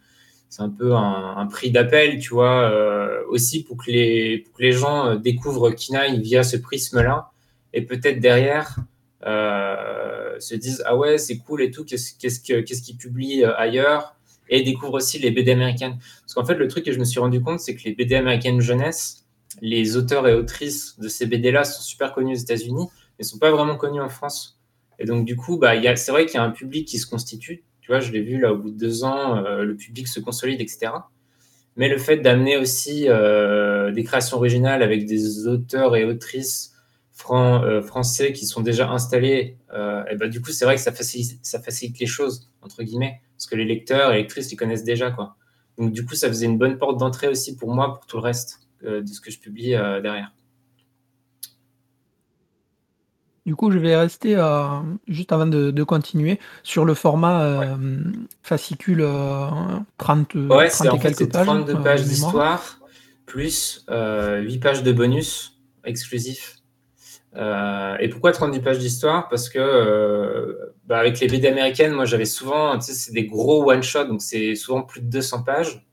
[0.52, 2.72] C'est un peu un, prix d'appel, tu vois,
[3.30, 7.30] aussi pour que, les, pour que les gens découvrent Kinaï via ce prisme-là.
[7.72, 8.80] Et peut-être derrière,
[9.25, 14.15] euh, se disent ah ouais c'est cool et tout qu'est-ce qu'est-ce qu'ils publient euh, ailleurs
[14.47, 15.97] et découvrent aussi les BD américaines.
[16.21, 18.15] Parce qu'en fait le truc que je me suis rendu compte c'est que les BD
[18.15, 19.25] américaines jeunesse
[19.62, 23.39] les auteurs et autrices de ces BD là sont super connus aux États-Unis mais sont
[23.39, 24.58] pas vraiment connus en France.
[24.99, 27.63] Et donc du coup bah c'est vrai qu'il y a un public qui se constitue.
[27.82, 30.21] Tu vois je l'ai vu là au bout de deux ans euh, le public se
[30.21, 30.93] consolide etc
[31.75, 36.73] mais le fait d'amener aussi des créations originales avec des auteurs et autrices
[37.32, 40.91] euh, français qui sont déjà installés, euh, et ben, du coup, c'est vrai que ça
[40.91, 44.84] facilite, ça facilite les choses, entre guillemets, parce que les lecteurs et lectrices, ils connaissent
[44.84, 45.12] déjà.
[45.12, 45.36] Quoi.
[45.77, 48.23] Donc, du coup, ça faisait une bonne porte d'entrée aussi pour moi, pour tout le
[48.23, 50.34] reste euh, de ce que je publie derrière.
[53.45, 54.36] Du coup, je vais rester
[55.08, 57.77] juste avant de, continuer sur le format
[58.43, 59.05] fascicule
[59.97, 61.45] 30, ouais, 30 et quelques pages.
[61.45, 62.79] 32 pages d'histoire
[63.25, 66.59] plus 8 pages de bonus exclusifs.
[67.36, 69.30] Et pourquoi 30 pages d'histoire?
[69.30, 73.70] Parce que bah, avec les BD américaines, moi j'avais souvent, tu sais, c'est des gros
[73.70, 75.86] one-shot, donc c'est souvent plus de 200 pages.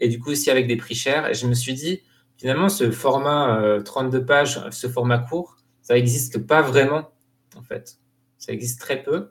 [0.00, 1.28] Et du coup aussi avec des prix chers.
[1.30, 2.02] Et je me suis dit,
[2.36, 7.10] finalement, ce format 32 pages, ce format court, ça n'existe pas vraiment,
[7.56, 7.98] en fait.
[8.38, 9.28] Ça existe très peu.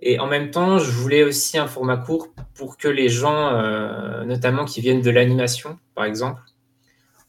[0.00, 4.24] Et en même temps, je voulais aussi un format court pour que les gens, euh,
[4.24, 6.42] notamment qui viennent de l'animation, par exemple,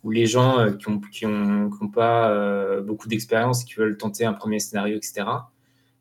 [0.05, 4.23] ou les gens euh, qui n'ont qui ont, pas euh, beaucoup d'expérience, qui veulent tenter
[4.25, 5.25] un premier scénario, etc.,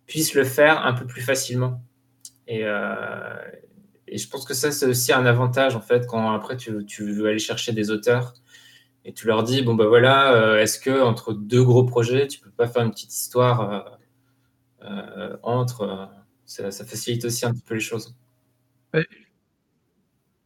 [0.07, 1.83] puissent le faire un peu plus facilement.
[2.47, 2.61] Et,
[4.09, 7.11] et je pense que ça, c'est aussi un avantage, en fait, quand après tu, tu
[7.11, 8.35] veux aller chercher des auteurs
[9.05, 12.41] et tu leur dis bon ben voilà, euh, est-ce que entre deux gros projets, tu
[12.41, 13.81] peux pas faire une petite histoire euh,
[14.83, 16.09] euh, entre
[16.47, 18.15] ça, facilite aussi un petit peu les choses.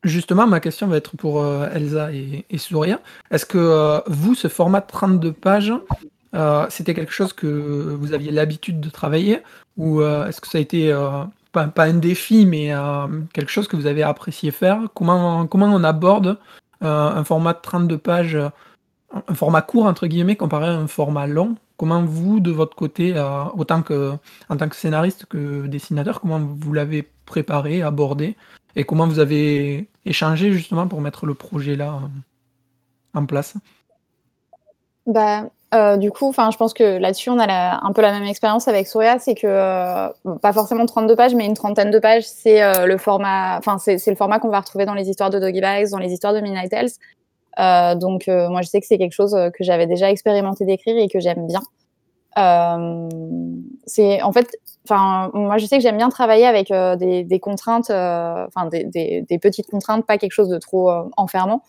[0.08, 3.00] Justement, ma question va être pour Elsa et, et Souria.
[3.30, 5.72] Est-ce que vous, ce format de 32 pages,
[6.70, 9.42] c'était quelque chose que vous aviez l'habitude de travailler
[9.76, 10.92] ou est-ce que ça a été
[11.52, 12.72] pas, un défi, mais
[13.32, 14.80] quelque chose que vous avez apprécié faire?
[14.94, 16.38] Comment, on aborde
[16.82, 18.48] euh, un format de 32 pages, euh,
[19.26, 21.56] un format court entre guillemets comparé à un format long?
[21.76, 24.12] Comment vous, de votre côté, euh, autant que
[24.48, 28.36] en tant que scénariste que dessinateur, comment vous l'avez préparé, abordé,
[28.78, 32.00] et comment vous avez échangé justement pour mettre le projet là
[33.12, 33.54] en place?
[35.06, 38.68] Bah, euh, du coup, je pense que là-dessus, on a un peu la même expérience
[38.68, 40.08] avec Souria, c'est que euh,
[40.40, 43.60] pas forcément 32 pages, mais une trentaine de pages, c'est euh, le format,
[44.16, 46.70] format qu'on va retrouver dans les histoires de Doggy Bags, dans les histoires de Midnight
[46.70, 47.98] Tales.
[47.98, 51.20] donc, moi, je sais que c'est quelque chose que j'avais déjà expérimenté d'écrire et que
[51.20, 51.60] j'aime bien.
[53.86, 54.56] c'est en fait,
[54.90, 60.06] moi, je sais que j'aime bien travailler avec des, des, contraintes, enfin, des, petites contraintes,
[60.06, 61.62] pas quelque chose de trop enfermant.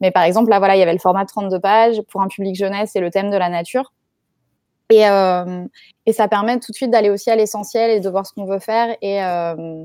[0.00, 2.28] Mais par exemple, là, voilà, il y avait le format de 32 pages pour un
[2.28, 3.92] public jeunesse et le thème de la nature.
[4.90, 5.64] Et, euh,
[6.12, 8.58] ça permet tout de suite d'aller aussi à l'essentiel et de voir ce qu'on veut
[8.58, 8.96] faire.
[9.02, 9.84] Et, euh,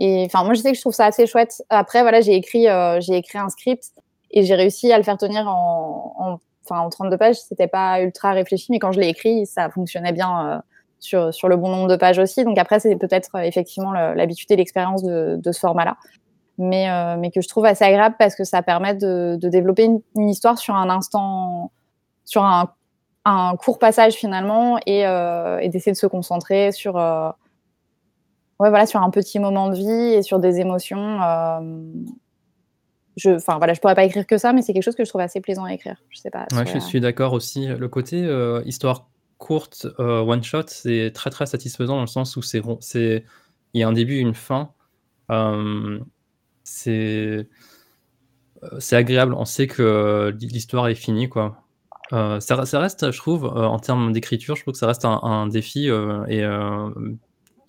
[0.00, 1.62] enfin, moi, je sais que je trouve ça assez chouette.
[1.68, 3.84] Après, voilà, j'ai écrit, euh, j'ai écrit un script
[4.30, 7.36] et j'ai réussi à le faire tenir en, en, enfin, en 32 pages.
[7.36, 10.58] C'était pas ultra réfléchi, mais quand je l'ai écrit, ça fonctionnait bien euh,
[11.00, 12.44] sur, sur le bon nombre de pages aussi.
[12.44, 15.96] Donc après, c'est peut-être euh, effectivement l'habitude et l'expérience de, de ce format-là
[16.60, 19.88] mais, euh, mais que je trouve assez agréable parce que ça permet de, de développer
[20.14, 21.72] une, histoire sur un instant,
[22.24, 22.72] sur un,
[23.24, 27.30] un court passage finalement, et, euh, et d'essayer de se concentrer sur, euh,
[28.60, 31.18] ouais, voilà, sur un petit moment de vie et sur des émotions.
[33.16, 35.08] je, enfin voilà, je pourrais pas écrire que ça, mais c'est quelque chose que je
[35.08, 35.96] trouve assez plaisant à écrire.
[36.10, 36.46] Je sais pas.
[36.52, 37.66] Ouais, je suis d'accord aussi.
[37.66, 38.28] Le côté
[38.66, 39.08] histoire
[39.40, 43.24] courte, one shot, c'est très très satisfaisant dans le sens où c'est c'est
[43.74, 44.72] il y a un début, une fin.
[45.30, 45.98] Euh,
[46.64, 47.48] c'est
[48.62, 49.34] euh, c'est agréable.
[49.34, 51.62] On sait que euh, l'histoire est finie, quoi.
[52.12, 55.86] Euh, ça, reste, je trouve, en termes d'écriture, je trouve que ça reste un, défi
[55.86, 56.74] et de,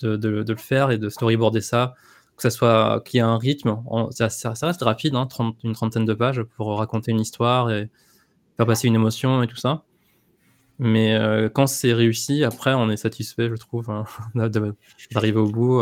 [0.01, 1.93] le faire et de storyboarder ça,
[2.37, 3.77] que ça soit qu'il y ait un rythme.
[4.09, 5.27] ça, reste rapide, hein,
[5.63, 7.91] une trentaine de pages pour raconter une histoire et
[8.57, 9.83] faire passer une émotion et tout ça.
[10.83, 11.15] Mais
[11.53, 15.81] quand c'est réussi, après, on est satisfait, je trouve, hein, d'arriver au bout.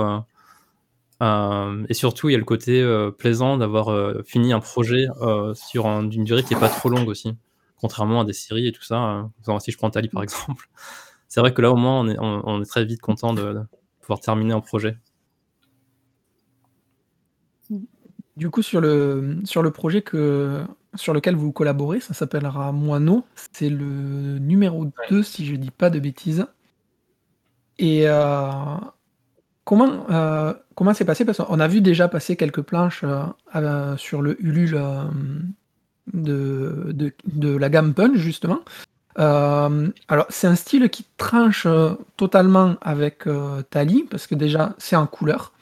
[1.21, 5.07] Euh, et surtout, il y a le côté euh, plaisant d'avoir euh, fini un projet
[5.53, 7.35] sur une durée qui est pas trop longue aussi,
[7.77, 9.29] contrairement à des séries et tout ça.
[9.59, 10.69] si je prends Tali par exemple,
[11.27, 13.59] c'est vrai que là au moins on est, très vite content de,
[14.01, 14.97] pouvoir terminer un projet.
[18.37, 20.63] Du coup, sur le, sur le projet que,
[20.95, 23.25] sur lequel vous collaborez, ça s'appellera Moineau.
[23.53, 26.45] C'est le numéro 2, si je dis pas de bêtises.
[27.77, 28.07] Et
[29.69, 31.25] Comment, euh, comment c'est passé?
[31.25, 33.05] Parce qu'on a vu déjà passer quelques planches
[33.55, 35.03] euh, sur le Ulule euh,
[36.11, 38.61] de, de, la gamme Punch, justement.
[39.15, 41.67] alors, c'est un style qui tranche
[42.17, 43.25] totalement avec
[43.69, 45.53] Tali, parce que déjà, c'est en couleur.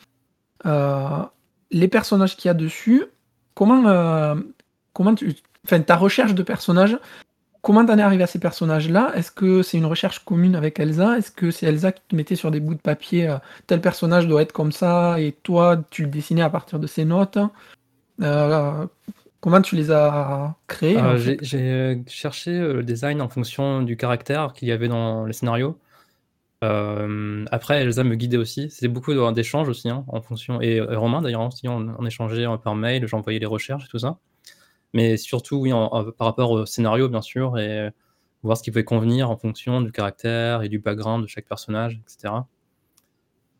[0.63, 3.03] les personnages qu'il y a dessus,
[3.55, 4.37] comment,
[4.97, 5.35] comment tu.
[5.63, 6.97] Enfin, ta recherche de personnages,
[7.67, 9.11] Comment t'en es arrivé à ces personnages-là?
[9.15, 11.17] Est-ce que c'est une recherche commune avec Elsa?
[11.17, 14.25] Est-ce que c'est Elsa qui te mettait sur des bouts de papier euh, tel personnage
[14.25, 17.37] doit être comme ça et toi tu le dessinais à partir de ces notes?
[18.21, 18.85] Euh,
[19.41, 24.69] Comment tu les as créés euh, J'ai cherché le design en fonction du caractère qu'il
[24.69, 25.77] y avait dans les scénarios.
[26.61, 28.69] après, Elsa me guidait aussi.
[28.69, 30.61] C'était beaucoup d'échanges aussi, hein, en fonction.
[30.61, 34.19] Et Romain, d'ailleurs, aussi, on, on échangeait par mail, j'envoyais les recherches et tout ça
[34.93, 37.89] mais surtout oui, par rapport au scénario bien sûr et
[38.43, 42.01] voir ce qui pouvait convenir en fonction du caractère et du background de chaque personnage,
[42.03, 42.33] etc.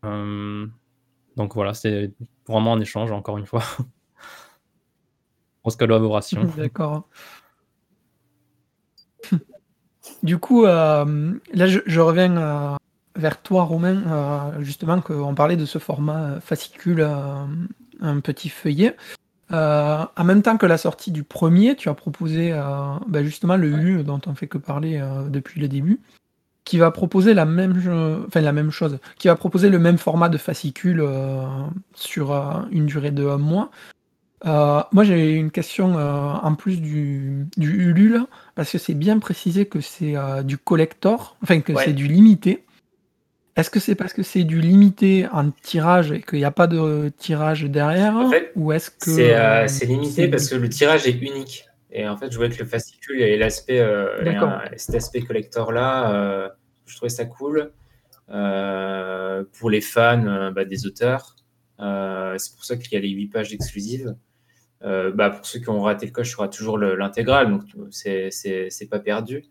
[0.02, 2.12] donc voilà, c'est
[2.48, 3.62] vraiment un échange, encore une fois.
[5.62, 6.44] Grosse collaboration.
[6.56, 7.08] D'accord.
[10.22, 11.04] du coup, là,
[11.54, 12.78] je, reviens
[13.16, 18.96] vers toi, Romain, justement, qu'on parlait de ce format fascicule, un petit feuillet.
[19.52, 22.60] Euh, en même temps que la sortie du premier, tu as proposé euh,
[23.06, 26.00] bah, justement le U dont on fait que parler euh, depuis le début,
[26.64, 27.72] qui va proposer la même,
[28.26, 31.02] enfin, la même chose, qui va proposer le même format de fascicule
[31.94, 32.32] sur
[32.70, 33.70] une durée de un mois.
[34.44, 39.80] moi j'ai une question en plus du, du Ulule, parce que c'est bien précisé que
[39.80, 42.64] c'est du collector, enfin que c'est du limité.
[43.58, 46.68] Est-ce que c'est parce que c'est du limité en tirage et qu'il n'y a pas
[46.68, 48.14] de tirage derrière
[48.54, 49.20] Ou est-ce que.
[49.20, 51.66] Euh, c'est limité parce que le tirage est unique.
[51.90, 56.48] Et en fait, je voulais que le fascicule et l'aspect, euh, cet aspect collector-là, euh,
[56.86, 57.72] je trouvais ça cool.
[58.28, 61.34] pour les fans bah, des auteurs.
[61.78, 64.14] c'est pour ça qu'il y a les 8 pages exclusives.
[64.82, 68.88] bah, pour ceux qui ont raté le coche, il y aura toujours l'intégrale, donc c'est
[68.88, 69.42] pas perdu.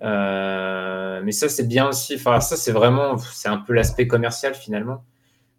[0.00, 2.14] Euh, mais ça, c'est bien aussi.
[2.14, 5.04] Enfin, ça, c'est vraiment, c'est un peu l'aspect commercial finalement,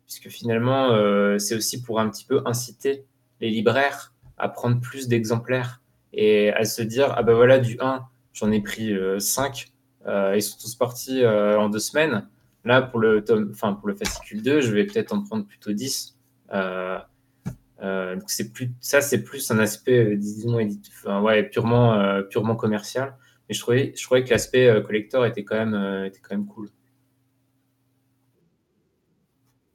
[0.06, 3.06] puisque finalement, euh, c'est aussi pour un petit peu inciter
[3.42, 5.82] les libraires à prendre plus d'exemplaires
[6.14, 9.68] et à se dire, ah ben voilà, du 1, j'en ai pris 5,
[10.08, 12.28] euh, ils sont tous partis en deux semaines.
[12.66, 15.74] Là, pour le, tome, enfin, pour le fascicule 2, je vais peut-être en prendre plutôt
[15.74, 16.18] 10.
[16.52, 18.24] donc
[18.54, 23.16] plus, ça, c'est plus un aspect, disons, enfin, ouais, purement, purement commercial.
[23.54, 26.36] Mais je trouvais, je trouvais que l'aspect euh, collector était quand, même, euh, était quand
[26.36, 26.70] même cool.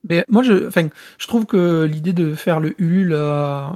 [0.09, 0.69] Mais moi, je,
[1.19, 3.69] je trouve que l'idée de faire le Ulule, euh,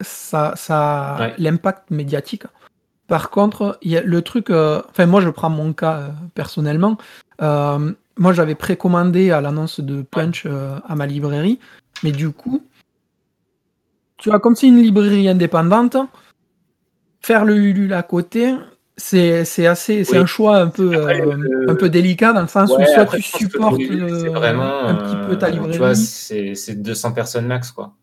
[0.00, 2.44] ça, ça l'impact médiatique.
[3.06, 4.48] Par contre, y a le truc.
[4.48, 6.96] Enfin, moi, je prends mon cas personnellement.
[7.40, 11.58] moi, j'avais précommandé à l'annonce de Punch à ma librairie,
[12.02, 12.62] mais du coup,
[14.16, 15.98] tu vois, comme c'est une librairie indépendante,
[17.20, 18.54] faire le Ulule à côté,
[18.96, 22.84] c'est assez c'est un choix un peu euh, un peu délicat dans le sens où
[22.84, 25.96] soit tu supportes euh, vraiment, un petit peu ta euh, librairie.
[25.96, 27.94] c'est 200 personnes max quoi.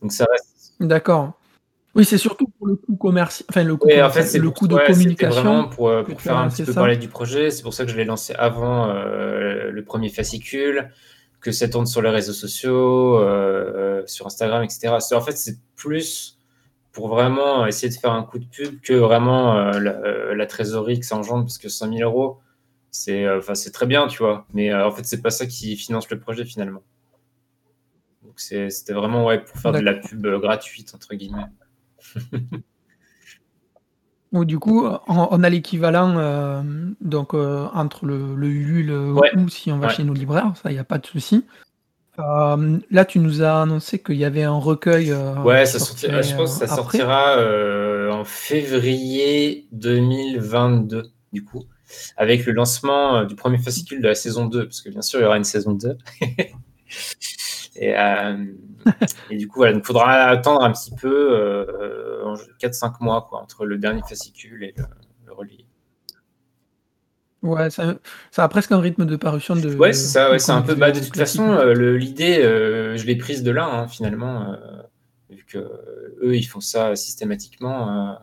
[0.00, 1.32] Donc ça reste d'accord.
[1.96, 4.76] Oui c'est surtout pour le coût commercial enfin le coût, en fait, le coût de
[4.86, 7.50] communication pour, pour faire un petit peu parler du projet.
[7.50, 10.90] C'est pour ça que je l'ai lancé avant le premier fascicule
[11.40, 13.18] que ça tourne sur les réseaux sociaux
[14.06, 16.35] sur Instagram etc en fait c'est plus
[16.96, 20.98] pour vraiment essayer de faire un coup de pub que vraiment euh, euh, la, trésorerie
[20.98, 22.40] que ça engendre, parce que 5000 euros,
[22.90, 24.46] c'est euh, enfin c'est très bien, tu vois.
[24.54, 26.82] Mais en fait, c'est pas ça qui finance le projet finalement.
[28.22, 31.44] Donc c'était vraiment ouais, pour faire de la pub gratuite, entre guillemets.
[34.32, 36.62] Donc, du coup, on, a l'équivalent
[37.00, 40.80] donc entre le, le Ulule ou si on va chez nos libraires, ça, il n'y
[40.80, 41.46] a pas de souci.
[42.18, 45.12] Euh, là, tu nous as annoncé qu'il y avait un recueil.
[45.12, 51.64] Euh, ouais, ça sortira, je pense que ça sortira euh, en février 2022, du coup,
[52.16, 55.22] avec le lancement du premier fascicule de la saison 2, parce que bien sûr, il
[55.22, 55.98] y aura une saison 2.
[57.76, 57.94] et,
[59.30, 61.66] et, du coup, voilà, il faudra attendre un petit peu,
[62.60, 64.84] 4-5 mois, quoi, entre le dernier fascicule et le.
[67.46, 67.94] Ouais, ça,
[68.32, 69.74] ça a presque un rythme de parution de.
[69.76, 70.74] Ouais, c'est ça, ouais, c'est un peu.
[70.74, 74.82] Bah, de toute façon, euh, l'idée, euh, je l'ai prise de là, hein, finalement, euh,
[75.30, 75.58] vu que
[76.22, 78.18] eux, ils font ça systématiquement,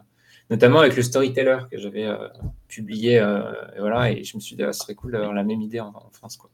[0.50, 2.10] notamment avec le storyteller que j'avais
[2.68, 5.62] publié, et voilà, et je me suis dit, ah, ce serait cool d'avoir la même
[5.62, 6.50] idée en, France, quoi.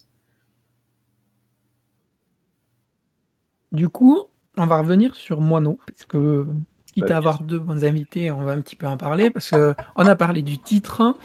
[3.71, 4.25] Du coup,
[4.57, 6.45] on va revenir sur Moineau, parce que
[6.93, 9.51] quitte bah, à avoir deux bons invités, on va un petit peu en parler, parce
[9.51, 11.15] que on a parlé du titre,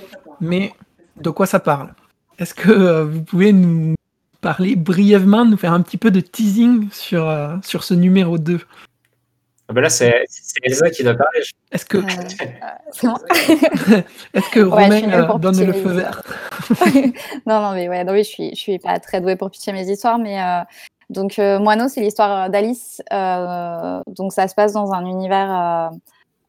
[0.41, 0.75] mais
[1.21, 1.95] de quoi ça parle?
[2.39, 3.95] Est-ce que euh, vous pouvez nous
[4.41, 8.61] parler brièvement, nous faire un petit peu de teasing sur, euh, sur ce numéro 2
[9.67, 10.27] ah ben là, c'est
[10.63, 11.41] Elsa qui doit parler.
[11.73, 12.03] Est-ce que, euh,
[14.35, 16.23] Est-ce que Romain donne le feu vert?
[17.47, 19.73] Non, non, mais ouais, non, oui, je suis, je suis pas très douée pour pitcher
[19.73, 20.39] mes histoires, mais
[21.09, 23.01] donc Moineau, c'est l'histoire d'Alice.
[23.11, 25.89] donc ça se passe dans un univers euh,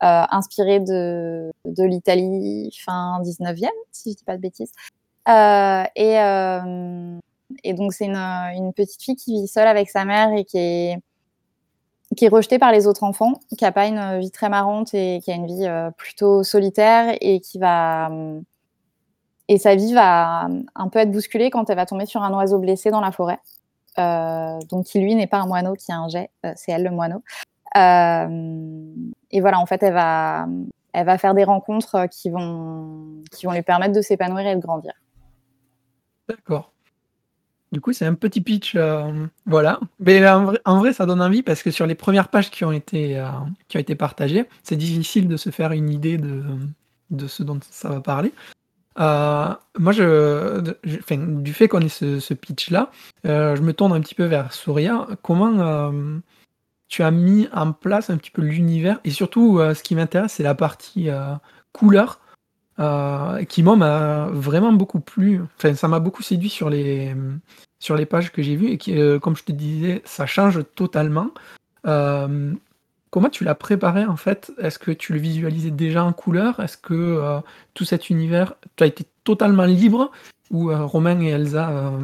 [0.01, 4.71] inspiré de, l'Italie fin 19e, si je dis pas de bêtises.
[5.27, 7.17] Euh, et, euh,
[7.63, 10.97] et donc, c'est une, petite fille qui vit seule avec sa mère et qui est,
[12.15, 15.19] qui est rejetée par les autres enfants, qui n'a pas une vie très marrante et
[15.23, 15.67] qui a une vie
[15.97, 18.09] plutôt solitaire et qui va.
[19.47, 22.57] Et sa vie va un peu être bousculée quand elle va tomber sur un oiseau
[22.57, 23.39] blessé dans la forêt.
[23.97, 26.91] Euh, donc qui lui n'est pas un moineau, qui a un jet, c'est elle le
[26.91, 27.21] moineau.
[29.35, 30.47] Euh, et voilà, en fait, elle va,
[30.93, 34.61] elle va faire des rencontres qui vont, qui vont lui permettre de s'épanouir et de
[34.61, 34.93] grandir.
[36.27, 36.71] D'accord.
[37.71, 38.77] Du coup, c'est un petit pitch,
[39.45, 39.79] voilà.
[39.99, 43.21] Mais en vrai, ça donne envie parce que sur les premières pages qui ont été,
[43.67, 46.43] qui ont été partagées, c'est difficile de se faire une idée de,
[47.09, 48.31] de ce dont ça va parler.
[48.99, 52.91] Euh, moi, je, du fait qu'on ait ce, pitch-là,
[53.25, 55.07] euh, je me tourne un petit peu vers Souria.
[55.21, 56.19] Comment euh,
[56.87, 60.43] tu as mis en place un petit peu l'univers Et surtout, ce qui m'intéresse, c'est
[60.43, 61.09] la partie
[61.73, 62.19] couleur,
[62.77, 65.41] qui moi m'a vraiment beaucoup plu.
[65.57, 67.15] Enfin, ça m'a beaucoup séduit sur les,
[68.09, 71.31] pages que j'ai vues et qui, comme je te disais, ça change totalement.
[73.15, 74.51] Comment tu l'as préparé en fait?
[74.57, 76.59] Est-ce que tu le visualisais déjà en couleur?
[76.59, 77.39] Est-ce que euh,
[77.73, 80.11] tout cet univers, tu as été totalement libre?
[80.51, 82.03] Ou euh, Romain et Elsa euh,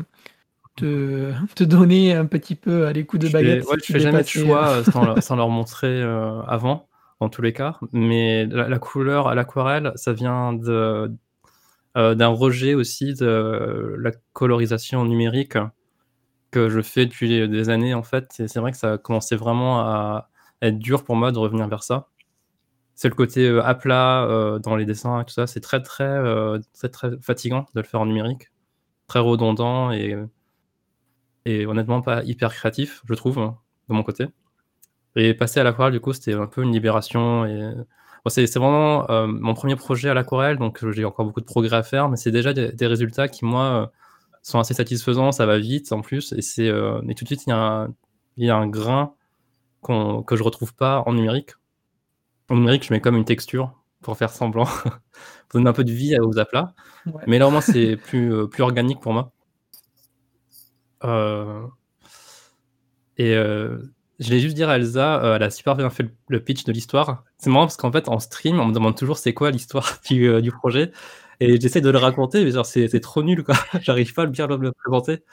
[0.81, 4.27] te, te donnaient un petit peu à les coups de baguette Je fais jamais de
[4.27, 4.83] choix
[5.21, 6.01] sans, leur, montrer
[6.47, 6.87] avant,
[7.19, 7.77] dans tous les cas.
[7.93, 11.11] Mais la, couleur à l'aquarelle, ça vient de,
[11.95, 15.57] d'un rejet aussi de la colorisation numérique
[16.51, 18.39] que je fais depuis des années en fait.
[18.39, 20.29] Et c'est vrai que ça a commencé vraiment à
[20.61, 22.07] être dur pour moi de revenir vers ça.
[22.95, 25.47] C'est le côté euh, à plat euh, dans les dessins et tout ça.
[25.47, 28.51] C'est très, très, euh, très, très fatigant de le faire en numérique.
[29.07, 30.15] Très redondant et,
[31.45, 33.57] et honnêtement pas hyper créatif, je trouve, hein,
[33.89, 34.27] de mon côté.
[35.15, 37.45] Et passer à l'aquarelle, du coup, c'était un peu une libération.
[37.45, 37.73] Et...
[38.27, 42.09] c'est vraiment mon premier projet à l'aquarelle, donc j'ai encore beaucoup de progrès à faire,
[42.09, 43.91] mais c'est déjà des, résultats qui, moi,
[44.41, 45.31] sont assez satisfaisants.
[45.31, 47.87] Ça va vite en plus, et, c'est, et tout de suite, il y, a
[48.37, 49.13] il y a un grain
[49.83, 51.51] que je retrouve pas en numérique.
[52.49, 54.65] En numérique, je mets comme une texture pour faire semblant,
[55.49, 56.73] pour donner un peu de vie aux aplats.
[57.27, 59.31] Mais là, au moins, c'est plus, euh, plus organique pour moi.
[61.03, 61.65] Euh,
[63.17, 63.77] et euh,
[64.19, 67.23] je vais juste dire à Elsa, elle a super bien fait le, pitch de l'histoire.
[67.37, 70.41] C'est marrant parce qu'en fait, en stream, on me demande toujours c'est quoi l'histoire du,
[70.41, 70.91] du, projet.
[71.39, 73.55] Et j'essaie de le raconter, mais genre, c'est trop nul, quoi.
[73.81, 75.23] J'arrive pas à bien le présenter.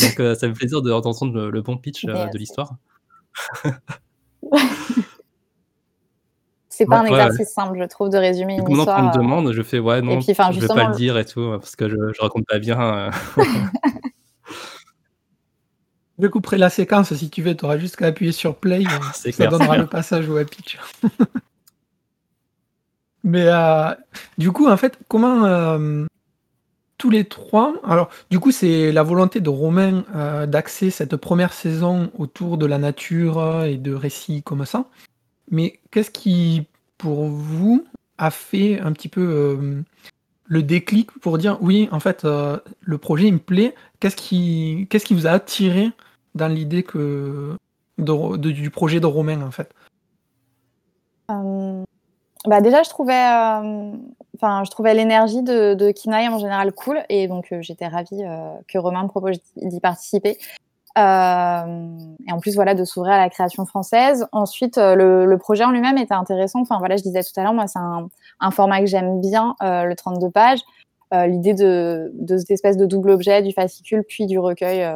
[0.00, 2.76] Donc, ça me fait plaisir d'entendre le, le, bon pitch de l'histoire.
[6.72, 8.96] c'est pas un exercice simple, je trouve, de résumer une histoire.
[8.96, 11.18] Quand on me euh, demande, je fais ouais, non, puis, je vais pas le dire
[11.18, 12.80] et tout, parce que je, je raconte pas bien.
[12.80, 13.10] Euh.
[16.18, 19.12] Je couperai la séquence si tu veux, tu auras juste qu'à appuyer sur play, ah,
[19.12, 20.78] ça donnera le passage au pitch.
[23.24, 23.94] Mais euh,
[24.36, 25.46] du coup, en fait, comment
[27.02, 27.74] tous les trois.
[27.82, 32.64] Alors, du coup, c'est la volonté de Romain euh, d'axer cette première saison autour de
[32.64, 34.84] la nature et de récits comme ça.
[35.50, 36.64] Mais qu'est-ce qui,
[36.98, 37.84] pour vous,
[38.18, 39.82] a fait un petit peu euh,
[40.52, 43.74] le déclic pour dire oui, en fait, euh, le projet il me plaît.
[44.00, 45.92] Qu'est-ce qui, qu'est-ce qui vous a attiré
[46.34, 47.56] dans l'idée que
[47.96, 49.72] du projet de Romain, en fait?
[52.46, 53.92] Bah déjà, je trouvais, euh,
[54.36, 58.22] enfin, je trouvais l'énergie de, de Kinaï en général cool, et donc euh, j'étais ravie
[58.22, 60.36] euh, que Romain me propose d'y participer.
[60.96, 64.26] Et en plus, voilà, de s'ouvrir à la création française.
[64.32, 66.60] Ensuite, le, le, projet en lui-même était intéressant.
[66.60, 69.94] Enfin, voilà, je disais tout à l'heure, moi, c'est un, format que j'aime bien, le
[69.94, 70.60] 32 pages.
[71.12, 74.86] L'idée de, cette espèce de double objet, du fascicule puis du recueil,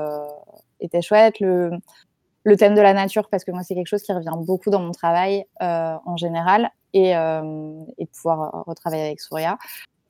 [0.81, 1.41] était chouette.
[1.41, 4.81] Le, thème de la nature, parce que moi, c'est quelque chose qui revient beaucoup dans
[4.81, 6.71] mon travail en général.
[6.97, 9.59] Euh, et, de pouvoir retravailler avec Souria.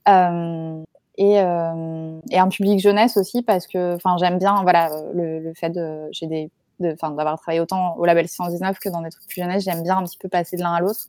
[0.08, 0.82] Euh,
[1.18, 6.26] et, euh, un public jeunesse aussi parce que j'aime bien voilà, le, fait de, j'ai
[6.26, 9.64] des, d'avoir travaillé autant au label 619 que dans des trucs plus jeunesse.
[9.64, 11.06] J'aime bien un petit peu passer de l'un à l'autre.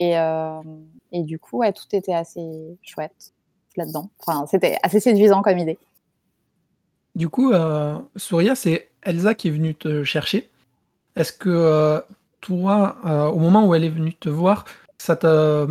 [0.00, 0.14] Et,
[1.12, 3.32] et, du coup, tout était assez chouette
[3.76, 4.10] là-dedans.
[4.18, 5.78] Enfin, c'était assez séduisant comme idée.
[7.14, 10.50] Du coup, euh, Souria, c'est Elsa qui est venue te chercher.
[11.14, 12.02] Est-ce que
[12.40, 12.96] toi,
[13.32, 14.64] au moment où elle est venue te voir,
[14.98, 15.66] ça t'a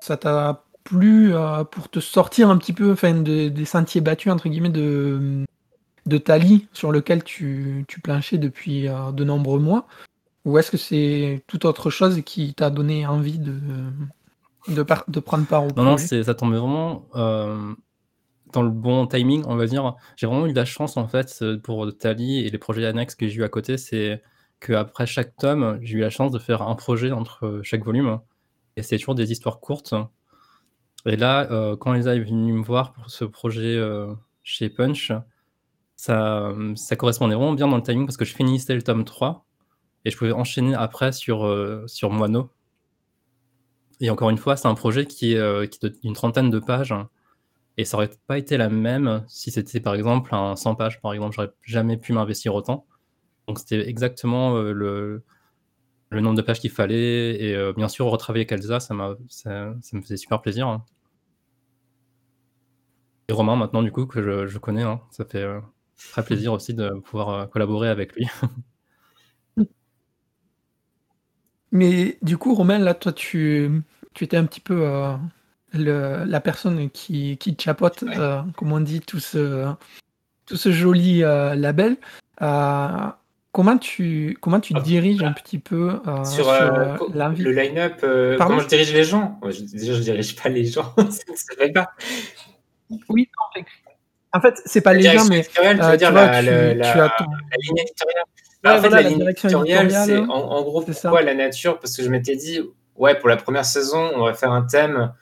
[0.00, 4.48] ça t'a plu euh, pour te sortir un petit peu enfin, des sentiers battus entre
[4.48, 5.44] guillemets de
[6.06, 9.86] de Tali sur lequel tu, tu planchais depuis euh, de nombreux mois
[10.44, 13.58] ou est-ce que c'est toute autre chose qui t'a donné envie de
[14.68, 17.74] de, de prendre part au non, Non, ça tombait vraiment euh,
[18.52, 19.94] dans le bon timing, on va dire.
[20.16, 23.26] J'ai vraiment eu de la chance en fait pour Tali et les projets annexes que
[23.26, 24.22] j'ai eu à côté, c'est
[24.60, 28.20] qu'après chaque tome, j'ai eu la chance de faire un projet entre chaque volume
[28.76, 29.94] et c'est toujours des histoires courtes.
[31.06, 35.12] Et là, euh, quand Elsa est venue me voir pour ce projet euh, chez Punch,
[35.96, 36.52] ça,
[36.98, 39.46] correspondait vraiment bien dans le timing parce que je finissais le tome 3
[40.04, 42.50] et je pouvais enchaîner après sur, euh, sur Moineau.
[44.00, 46.94] Et encore une fois, c'est un projet qui est, qui d'une trentaine de pages
[47.76, 51.12] et ça aurait pas été la même si c'était par exemple un 100 pages, par
[51.12, 51.34] exemple.
[51.34, 52.86] J'aurais jamais pu m'investir autant.
[53.46, 55.22] Donc c'était exactement le,
[56.10, 58.94] le nombre de pages qu'il fallait et bien sûr retravailler avec Elsa, ça,
[59.28, 60.66] ça, ça me faisait super plaisir.
[60.66, 60.84] Hein.
[63.28, 65.46] Et Romain maintenant du coup que je, je connais, hein, ça fait
[66.10, 68.28] très plaisir aussi de pouvoir collaborer avec lui.
[71.72, 74.86] Mais du coup, Romain, là, toi, tu, tu étais un petit peu
[75.72, 78.04] le, la personne qui, qui chapote,
[78.56, 79.72] comme on dit, tout ce,
[80.46, 81.96] tout ce joli label.
[83.54, 88.58] Comment tu, comment tu diriges un petit peu euh, sur, euh, le line-up euh, Comment
[88.58, 89.38] je dirige les gens?
[89.44, 90.92] Déjà, je ne dirige pas les gens.
[90.96, 91.92] ça ne pas.
[93.08, 93.28] Oui,
[94.32, 98.24] en fait, c'est pas les gens, mais tu veux dire la, ligne éditoriale.
[98.64, 101.78] en fait, la, ligne éditoriale, c'est en, gros pourquoi la nature?
[101.78, 102.60] Parce que je m'étais dit,
[102.96, 105.12] ouais, pour la première saison, on va faire un thème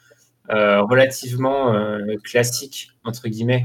[0.49, 1.75] relativement
[2.25, 3.65] classique, entre guillemets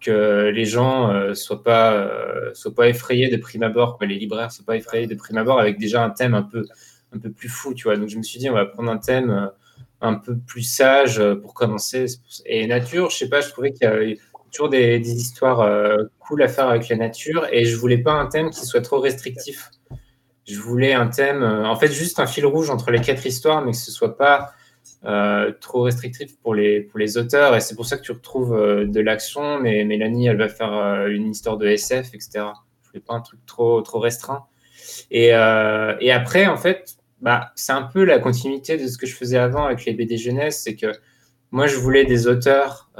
[0.00, 4.52] que les gens euh, soient pas euh, soient pas effrayés de prime abord, les libraires
[4.52, 6.64] soient pas effrayés de prime abord avec déjà un thème un peu
[7.12, 7.96] un peu plus fou, tu vois.
[7.96, 9.46] Donc je me suis dit on va prendre un thème euh,
[10.00, 12.06] un peu plus sage pour commencer.
[12.46, 14.18] Et nature, je sais pas, je trouvais qu'il y avait
[14.52, 15.68] toujours des, histoires
[16.20, 19.00] cool à faire avec la nature et je voulais pas un thème qui soit trop
[19.00, 19.70] restrictif.
[20.46, 23.72] Je voulais un thème, en fait, juste un fil rouge entre les quatre histoires, mais
[23.72, 24.52] que ce soit pas
[25.04, 27.54] euh, trop restrictif pour les, pour les auteurs.
[27.54, 30.72] Et c'est pour ça que tu retrouves euh, de l'action, mais Mélanie, elle va faire
[30.72, 32.46] euh, une histoire de SF, etc.
[32.82, 34.46] Je voulais pas un truc trop, trop restreint.
[35.10, 39.14] Et, et après, en fait, bah, c'est un peu la continuité de ce que je
[39.14, 40.62] faisais avant avec les BD jeunesse.
[40.62, 40.92] C'est que
[41.50, 42.90] moi, je voulais des auteurs.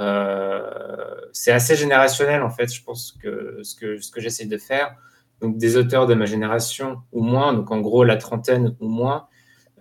[1.33, 4.95] c'est assez générationnel, en fait, je pense que ce que, ce que j'essaie de faire.
[5.41, 9.27] Donc, des auteurs de ma génération ou moins, donc en gros la trentaine ou moins,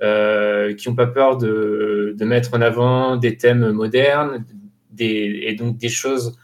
[0.03, 4.45] euh, qui n'ont pas peur de, de, mettre en avant des thèmes modernes
[4.93, 6.39] des, et donc des choses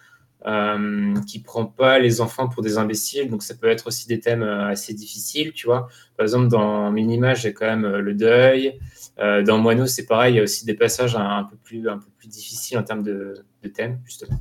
[0.47, 3.31] euh, qui prennent pas les enfants pour des imbéciles.
[3.31, 5.89] Donc ça peut être aussi des thèmes euh, assez difficiles, tu vois.
[6.17, 8.79] Par exemple, dans Minimage, j'ai quand même le deuil.
[9.19, 11.99] Euh, dans Moineau, c'est pareil, il y a aussi des passages un, peu, plus, un
[11.99, 14.39] peu plus difficiles en termes de, de thèmes, justement.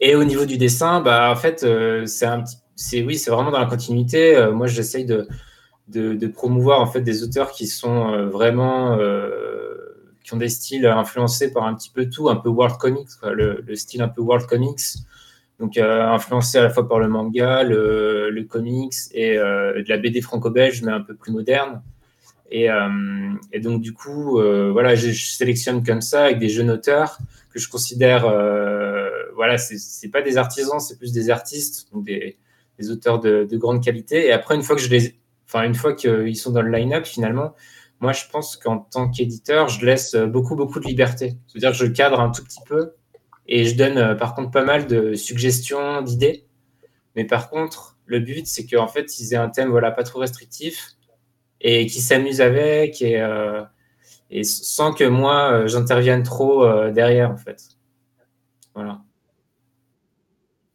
[0.00, 1.66] Et au niveau du dessin, bah, en fait,
[2.06, 4.48] c'est un c'est oui, c'est vraiment dans la continuité.
[4.54, 5.28] moi, j'essaye de,
[5.90, 9.49] de, promouvoir en fait des auteurs qui sont euh, vraiment euh,
[10.22, 13.74] qui ont des styles influencés par un petit peu tout, un peu world comics, le,
[13.74, 14.80] style un peu world comics,
[15.58, 20.20] donc euh, influencé à la fois par le manga, le, comics et de la BD
[20.20, 21.82] franco-belge, mais un peu plus moderne.
[22.50, 22.68] Et,
[23.52, 24.40] et donc du coup,
[24.72, 27.18] voilà, je, sélectionne comme ça avec des jeunes auteurs
[27.52, 28.22] que je considère,
[29.34, 32.36] voilà, c'est pas des artisans, c'est plus des artistes, donc des,
[32.90, 34.26] auteurs de, de, grande qualité.
[34.26, 35.14] Et après, une fois que je les
[35.50, 37.54] enfin, une fois qu'ils sont dans le line-up, finalement,
[38.00, 41.36] moi, je pense qu'en tant qu'éditeur, je laisse beaucoup, beaucoup de liberté.
[41.46, 42.94] C'est-à-dire que je cadre un tout petit peu
[43.50, 46.46] et je donne, euh, par contre, pas mal de suggestions, d'idées.
[47.16, 50.20] Mais par contre, le but, c'est qu'en fait, ils aient un thème voilà, pas trop
[50.20, 50.92] restrictif
[51.60, 53.62] et qu'ils s'amusent avec et, euh,
[54.44, 57.60] sans que moi, euh, j'intervienne trop derrière, en fait.
[58.74, 59.02] Voilà.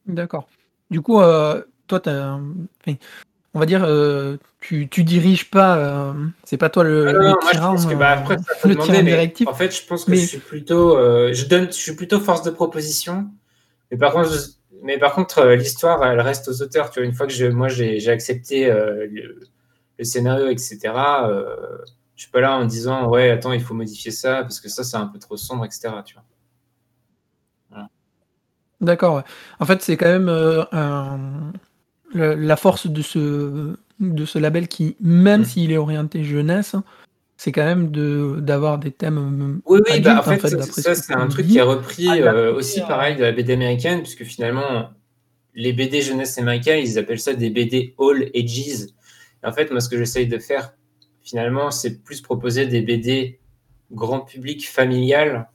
[0.05, 0.47] D'accord.
[0.91, 1.19] Du coup,
[1.87, 2.39] toi, tu as
[3.55, 8.11] on va dire, euh, tu, tu diriges pas, euh, c'est pas toi le, tyran, bah,
[8.11, 9.47] après, ça le tyran directif.
[9.47, 12.43] En fait, je pense que je suis plutôt, euh, je donne, je suis plutôt force
[12.43, 13.29] de proposition.
[13.89, 14.29] Mais par contre,
[14.83, 16.89] mais par contre, l'histoire, elle reste aux auteurs.
[16.89, 20.77] Tu vois, une fois que je, moi, j'ai accepté le, scénario, etc.
[22.13, 24.83] je suis pas là en disant, ouais, attends, il faut modifier ça parce que ça,
[24.83, 25.93] c'est un peu trop sombre, etc.
[26.03, 26.23] Tu vois.
[28.81, 29.23] D'accord.
[29.61, 31.53] En fait, c'est quand même un
[32.15, 35.45] la force de ce, de ce label qui, même mm.
[35.45, 36.75] s'il est orienté jeunesse,
[37.37, 39.61] c'est quand même de d'avoir des thèmes.
[39.65, 43.15] Oui, oui, bah, en fait, ça, c'est un truc qui est repris euh, aussi pareil
[43.15, 44.89] de la BD américaine, puisque finalement,
[45.53, 48.87] les BD jeunesse américains, ils appellent ça des BD all ages.
[49.43, 50.73] en fait, moi, ce que j'essaye de faire,
[51.21, 53.39] finalement, c'est plus proposer des BD
[53.91, 55.49] grand public familial,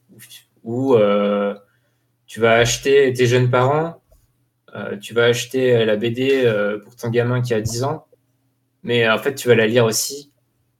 [0.63, 1.55] où euh,
[2.27, 4.00] tu vas acheter tes jeunes parents,
[4.75, 8.07] euh, tu vas acheter la BD euh, pour ton gamin qui a 10 ans,
[8.83, 10.33] mais en fait, tu vas la lire aussi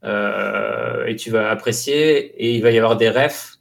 [0.05, 3.59] euh, et tu vas apprécier et il va y avoir des refs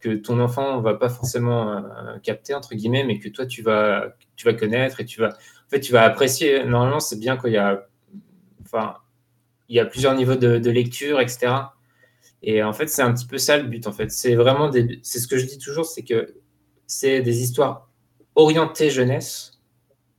[0.00, 1.82] que ton enfant va pas forcément
[2.22, 5.70] capter entre guillemets, mais que toi tu vas tu vas connaître et tu vas en
[5.70, 6.62] fait tu vas apprécier.
[6.64, 7.86] Normalement, c'est bien qu'il y a
[8.62, 8.96] enfin
[9.68, 11.52] il y a plusieurs niveaux de, lecture, etc.
[12.42, 13.86] Et en fait, c'est un petit peu ça le but.
[13.86, 14.70] En fait, c'est vraiment
[15.02, 16.34] c'est ce que je dis toujours, c'est que
[16.86, 17.88] c'est des histoires
[18.34, 19.53] orientées jeunesse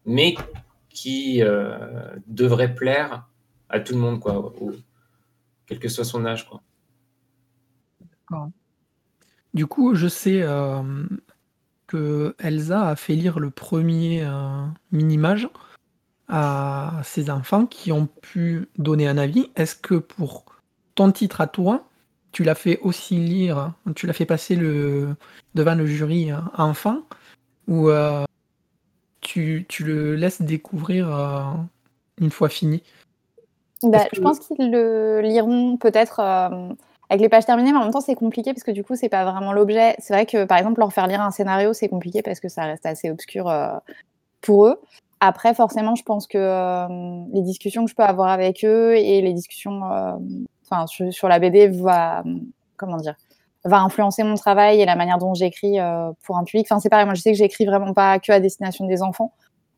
[0.05, 0.35] mais
[0.89, 3.27] qui euh, devrait plaire
[3.69, 4.53] à tout le monde, quoi,
[5.67, 6.47] quel que soit son âge.
[6.47, 6.61] Quoi.
[9.53, 11.05] Du coup, je sais euh,
[11.87, 15.49] que Elsa a fait lire le premier euh, mini-mage.
[16.27, 19.51] à ces enfants qui ont pu donner un avis.
[19.55, 20.45] Est-ce que pour
[20.95, 21.87] ton titre à toi,
[22.31, 27.03] tu l'as fait aussi lire, tu l'as fait passer devant le jury enfant,
[27.67, 27.89] ou
[29.26, 31.41] tu, tu, le laisses découvrir euh,
[32.19, 32.84] une fois fini
[33.84, 36.73] bah, Je pense qu'ils le liront peut-être euh,
[37.09, 39.09] avec les pages terminées, mais en même temps c'est compliqué parce que du coup c'est
[39.09, 39.95] pas vraiment l'objet.
[39.99, 42.63] C'est vrai que par exemple leur faire lire un scénario c'est compliqué parce que ça
[42.63, 43.51] reste assez obscur
[44.41, 44.80] pour eux.
[45.19, 49.21] Après, forcément, je pense que euh, les discussions que je peux avoir avec eux et
[49.21, 52.23] les discussions euh, sur, la BD va,
[52.78, 53.15] comment dire,
[53.66, 56.68] va influencer mon travail et la manière dont j'écris euh, pour un public.
[56.70, 59.34] Enfin, c'est pareil, moi je sais que j'écris vraiment pas que à destination des enfants.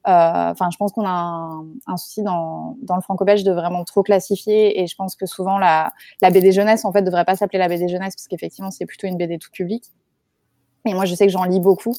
[0.10, 1.52] Enfin, je pense qu'on a
[1.86, 5.58] un, souci dans, dans le franco-belge de vraiment trop classifier et je pense que souvent
[5.58, 8.86] la, la BD jeunesse en fait devrait pas s'appeler la BD jeunesse parce qu'effectivement c'est
[8.86, 9.84] plutôt une BD tout public.
[10.86, 11.94] Et moi je sais que j'en lis beaucoup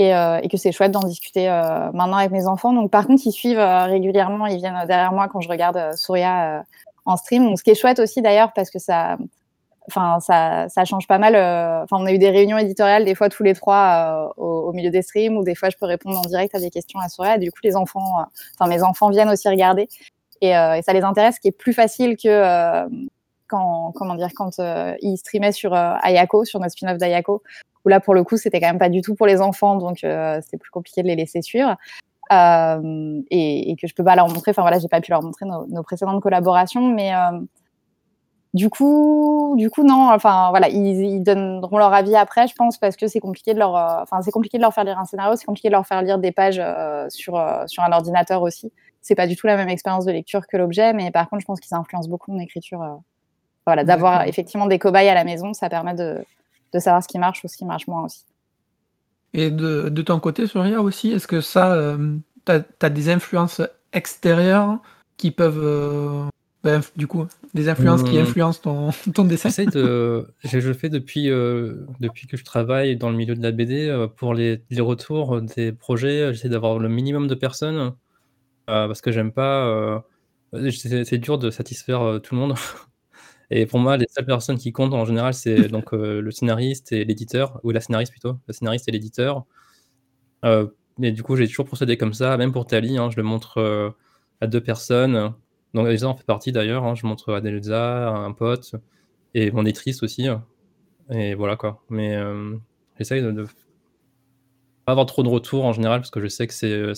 [0.00, 2.72] euh, et, que c'est chouette d'en discuter euh, maintenant avec mes enfants.
[2.72, 6.64] Donc, par contre, ils suivent euh, régulièrement, ils viennent derrière moi quand je regarde Souria
[7.04, 7.44] en stream.
[7.44, 9.18] Donc, ce qui est chouette aussi d'ailleurs, parce que ça,
[9.90, 11.34] enfin, ça, ça change pas mal.
[11.84, 15.02] Enfin, on a eu des réunions éditoriales des fois tous les trois au, milieu des
[15.02, 17.36] streams, ou des fois je peux répondre en direct à des questions à Souria.
[17.36, 18.24] Et du coup, les enfants,
[18.58, 19.88] enfin, mes enfants viennent aussi regarder.
[20.40, 22.86] Et, ça les intéresse, ce qui est plus facile que
[23.48, 24.60] quand, comment dire, quand
[25.02, 27.42] ils streamaient sur Ayako, sur notre spin-off d'Ayako,
[27.84, 30.04] où là, pour le coup, c'était quand même pas du tout pour les enfants, donc
[30.04, 31.76] euh, c'est plus compliqué de les laisser suivre.
[32.32, 34.52] Euh, et, que je peux pas leur montrer.
[34.52, 37.40] Enfin voilà, j'ai pas pu leur montrer nos, précédentes collaborations, mais euh,
[38.54, 40.10] du coup, du coup non.
[40.12, 43.74] Enfin voilà, ils, donneront leur avis après, je pense, parce que c'est compliqué de leur,
[43.74, 46.18] enfin c'est compliqué de leur faire lire un scénario, c'est compliqué de leur faire lire
[46.18, 46.62] des pages
[47.08, 48.72] sur sur un ordinateur aussi.
[49.02, 51.46] C'est pas du tout la même expérience de lecture que l'objet, mais par contre, je
[51.46, 53.00] pense qu'ils influencent beaucoup mon écriture.
[53.66, 56.24] voilà, d'avoir effectivement des cobayes à la maison, ça permet de
[56.72, 58.24] de savoir ce qui marche ou ce qui marche moins aussi.
[59.32, 63.62] Et de, de ton côté, Soria aussi, est-ce que ça, euh, tu as, des influences
[63.92, 64.78] extérieures
[65.16, 66.28] qui peuvent.
[66.66, 68.22] Euh, ben, du coup, des influences qui hmm.
[68.22, 73.10] influencent ton, ton dessin de, je, le fais depuis, euh, depuis que je travaille dans
[73.10, 74.06] le milieu de la BD.
[74.16, 77.94] pour les, les retours des projets, j'essaie d'avoir le minimum de personnes
[78.66, 80.04] parce que j'aime pas.
[80.52, 82.54] c'est dur de satisfaire tout le monde.
[83.50, 86.92] Et pour moi, les seules personnes qui comptent en général, c'est donc euh, le scénariste
[86.92, 89.44] et l'éditeur, ou la scénariste plutôt, le scénariste et l'éditeur.
[90.44, 93.22] Euh, mais du coup, j'ai toujours procédé comme ça, même pour Tali, hein, je le
[93.22, 93.90] montre euh,
[94.40, 95.34] à deux personnes.
[95.74, 98.74] Donc Elsa en fait partie d'ailleurs, hein, je montre à un pote,
[99.34, 100.28] et mon éditrice aussi.
[101.10, 101.82] Et voilà quoi.
[101.90, 102.18] Mais
[102.98, 106.54] j'essaye de, ne pas avoir trop de retours en général, parce que je sais que
[106.54, 106.94] c'est.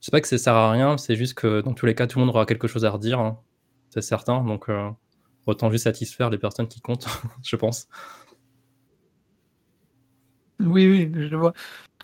[0.00, 2.06] Je sais pas que ça sert à rien, c'est juste que dans tous les cas,
[2.06, 3.40] tout le monde aura quelque chose à redire, hein.
[3.90, 4.44] c'est certain.
[4.44, 4.68] Donc
[5.46, 7.08] autant juste satisfaire les personnes qui comptent,
[7.42, 7.88] je pense.
[10.60, 11.52] Oui, oui, je vois.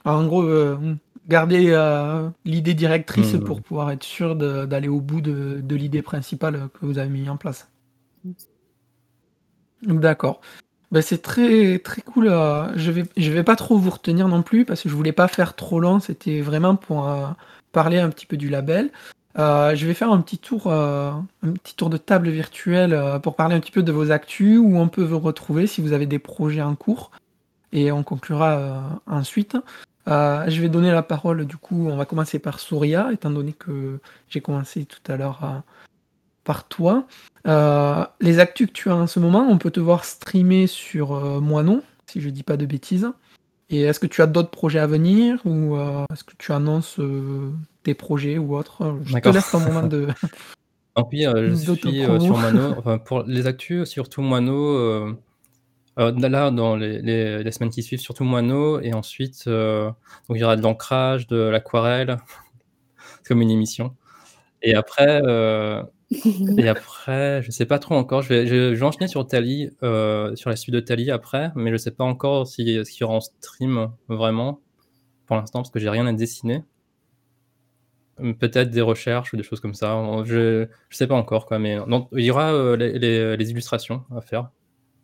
[0.04, 0.96] en gros, euh,
[1.28, 3.44] garder euh, l'idée directrice mmh.
[3.44, 7.36] pour pouvoir être sûr d'aller au bout de, l'idée principale que vous avez mis en
[7.36, 7.68] place.
[9.82, 10.40] D'accord.
[10.92, 12.28] Ben, c'est très très cool.
[12.28, 15.12] Euh, je vais je vais pas trop vous retenir non plus parce que je voulais
[15.12, 15.98] pas faire trop long.
[15.98, 17.10] C'était vraiment pour
[17.72, 18.90] parler un petit peu du label.
[19.38, 21.10] Euh, je vais faire un petit tour, euh,
[21.42, 24.58] un petit tour de table virtuelle euh, pour parler un petit peu de vos actus,
[24.58, 27.10] où on peut vous retrouver si vous avez des projets en cours,
[27.72, 29.56] et on conclura ensuite.
[30.06, 34.00] Je vais donner la parole, du coup, on va commencer par Souria, étant donné que
[34.28, 35.62] j'ai commencé tout à l'heure
[36.44, 37.06] par toi.
[37.46, 41.82] les actus que tu as en ce moment, on peut te voir streamer sur Moinon,
[42.06, 43.10] si je dis pas de bêtises.
[43.70, 45.76] Et est-ce que tu as d'autres projets à venir ou
[46.12, 47.00] est-ce que tu annonces
[47.84, 48.98] des projets ou autres?
[49.04, 50.08] Je te laisse un moment de.
[51.12, 52.74] oui, euh, je suis euh, sur Mano.
[52.78, 55.16] Enfin, pour les actus, surtout Mono.
[55.98, 58.80] Euh, là, dans les, semaines qui suivent, surtout Mono.
[58.80, 59.94] Et ensuite, donc,
[60.30, 62.18] il y aura de l'ancrage, de l'aquarelle.
[63.26, 63.96] Comme une émission.
[64.62, 65.20] Et après,
[66.58, 68.22] et après, je sais pas trop encore.
[68.22, 71.76] Je vais, je, vais enchaîner sur Tali, sur la suite de Tali après, mais je
[71.76, 74.60] sais pas encore si, ce qu'il y aura en stream vraiment
[75.26, 76.62] pour l'instant parce que j'ai rien à dessiner.
[78.16, 80.00] Peut-être des recherches ou des choses comme ça.
[80.24, 81.78] Je ne sais pas encore, quoi, mais
[82.12, 84.50] il y aura euh, les, illustrations à faire,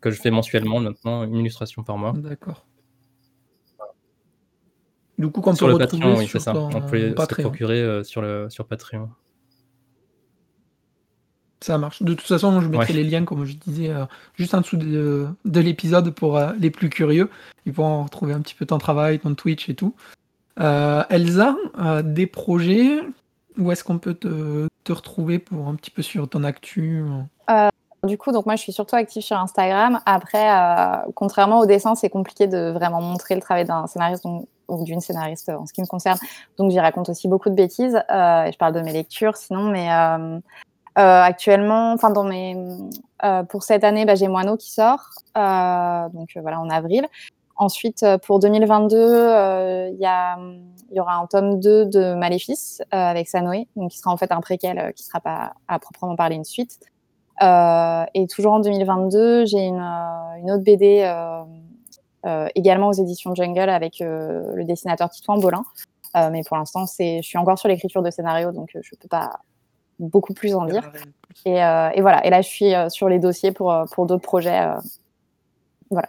[0.01, 2.12] que je fais mensuellement maintenant, une illustration par mois.
[2.16, 2.66] D'accord.
[5.18, 6.55] Du coup, quand sur le Patreon, oui, c'est ça.
[6.55, 9.11] On peut se procurer euh, sur, le, sur Patreon.
[11.62, 12.03] Ça marche.
[12.03, 15.28] De toute façon, je mettrai les liens, comme je disais, euh, juste en dessous de,
[15.44, 17.28] de l'épisode pour les plus curieux.
[17.66, 19.94] Ils pourront retrouver un petit peu ton travail, ton Twitch et tout.
[20.59, 23.01] Euh, Elsa, euh, des projets?
[23.59, 27.03] Où est-ce qu'on peut te, retrouver pour un petit peu sur ton actu?
[27.51, 27.68] euh,
[28.05, 30.01] Du coup, donc moi, je suis surtout active sur Instagram.
[30.07, 30.48] Après,
[31.14, 34.24] contrairement au dessin, c'est compliqué de vraiment montrer le travail d'un scénariste.
[34.24, 36.18] Donc, ou d'une scénariste en ce qui me concerne.
[36.57, 39.88] Donc j'y raconte aussi beaucoup de bêtises et je parle de mes lectures sinon, mais
[40.94, 42.57] actuellement, enfin dans mes,
[43.48, 47.07] pour cette année, bah, j'ai Moineau qui sort, donc voilà en avril.
[47.57, 53.90] Ensuite, pour 2022, il y, y, aura un tome 2 de Maléfice avec Sanoé, donc
[53.90, 56.78] qui sera en fait un préquel qui ne sera pas à proprement parler une suite.
[57.43, 61.03] Euh, et toujours en 2022, j'ai une, euh, une, autre BD
[62.26, 65.64] euh, également aux éditions Jungle avec le dessinateur Titouan Bolin.
[66.14, 69.41] mais pour l'instant, je suis encore sur l'écriture de scénario, donc je ne peux pas
[69.99, 70.91] beaucoup plus en dire.
[71.45, 72.24] Et, et, voilà.
[72.26, 74.68] Et là, je suis sur les dossiers pour, pour d'autres projets.
[75.91, 76.09] voilà.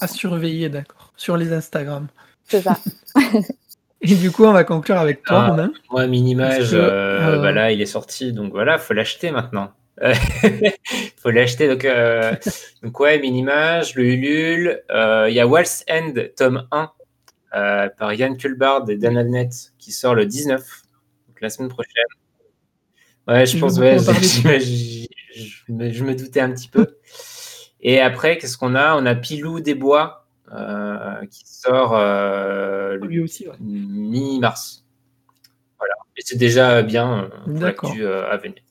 [0.00, 1.12] À surveiller, d'accord.
[1.16, 2.08] Sur les Instagram.
[2.44, 2.76] C'est ça.
[4.06, 5.72] Et du coup, on va conclure avec toi, Romain.
[5.90, 9.70] Moi, Minimage, euh, bah là, il est sorti, donc voilà, faut l'acheter maintenant.
[10.02, 10.72] Il
[11.16, 11.68] faut l'acheter.
[11.68, 12.34] Donc, euh,
[12.82, 14.82] donc, ouais, Minimage, le Ulule.
[14.90, 16.90] Euh, il y a Waltz End, tome 1,
[17.54, 20.60] euh, par Yann Kulbard et Dan Abnett, qui sort le 19,
[21.28, 21.92] donc la semaine prochaine.
[23.28, 24.48] Ouais, je pense, ouais, je,
[25.72, 26.98] me, je, me, doutais un petit peu.
[27.80, 28.96] Et après, qu'est-ce qu'on a?
[28.96, 30.26] On a Pilou des Bois,
[31.30, 31.96] qui sort
[33.00, 34.84] lui aussi, mi-mars.
[35.78, 35.94] Voilà.
[36.16, 38.63] Et c'est déjà bien pour à venir.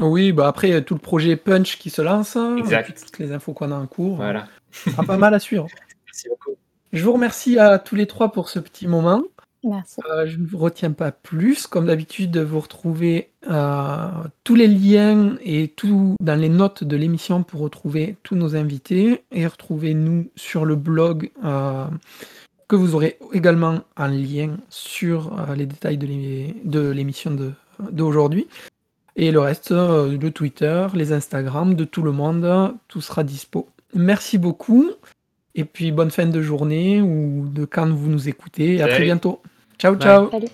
[0.00, 2.98] Oui, bah après, tout le projet Punch qui se lance, hein, exact.
[3.04, 4.16] toutes les infos qu'on a en cours.
[4.16, 4.46] Voilà.
[4.70, 5.66] sera pas mal à suivre.
[6.06, 6.56] Merci beaucoup.
[6.92, 9.22] Je vous remercie à tous les trois pour ce petit moment.
[9.64, 10.00] Merci.
[10.10, 11.66] Euh, je ne vous retiens pas plus.
[11.66, 14.08] Comme d'habitude, vous retrouvez euh,
[14.44, 19.22] tous les liens et tout dans les notes de l'émission pour retrouver tous nos invités
[19.30, 21.86] et retrouvez-nous sur le blog euh,
[22.68, 27.36] que vous aurez également en lien sur les détails de l'émission
[27.90, 28.48] d'aujourd'hui.
[29.16, 33.68] Et le reste, euh, le Twitter, les Instagram de tout le monde, tout sera dispo.
[33.94, 34.90] Merci beaucoup.
[35.54, 38.80] Et puis bonne fin de journée ou de quand vous nous écoutez.
[38.80, 39.42] À très bientôt.
[39.78, 40.30] Ciao, ciao.
[40.30, 40.48] Salut.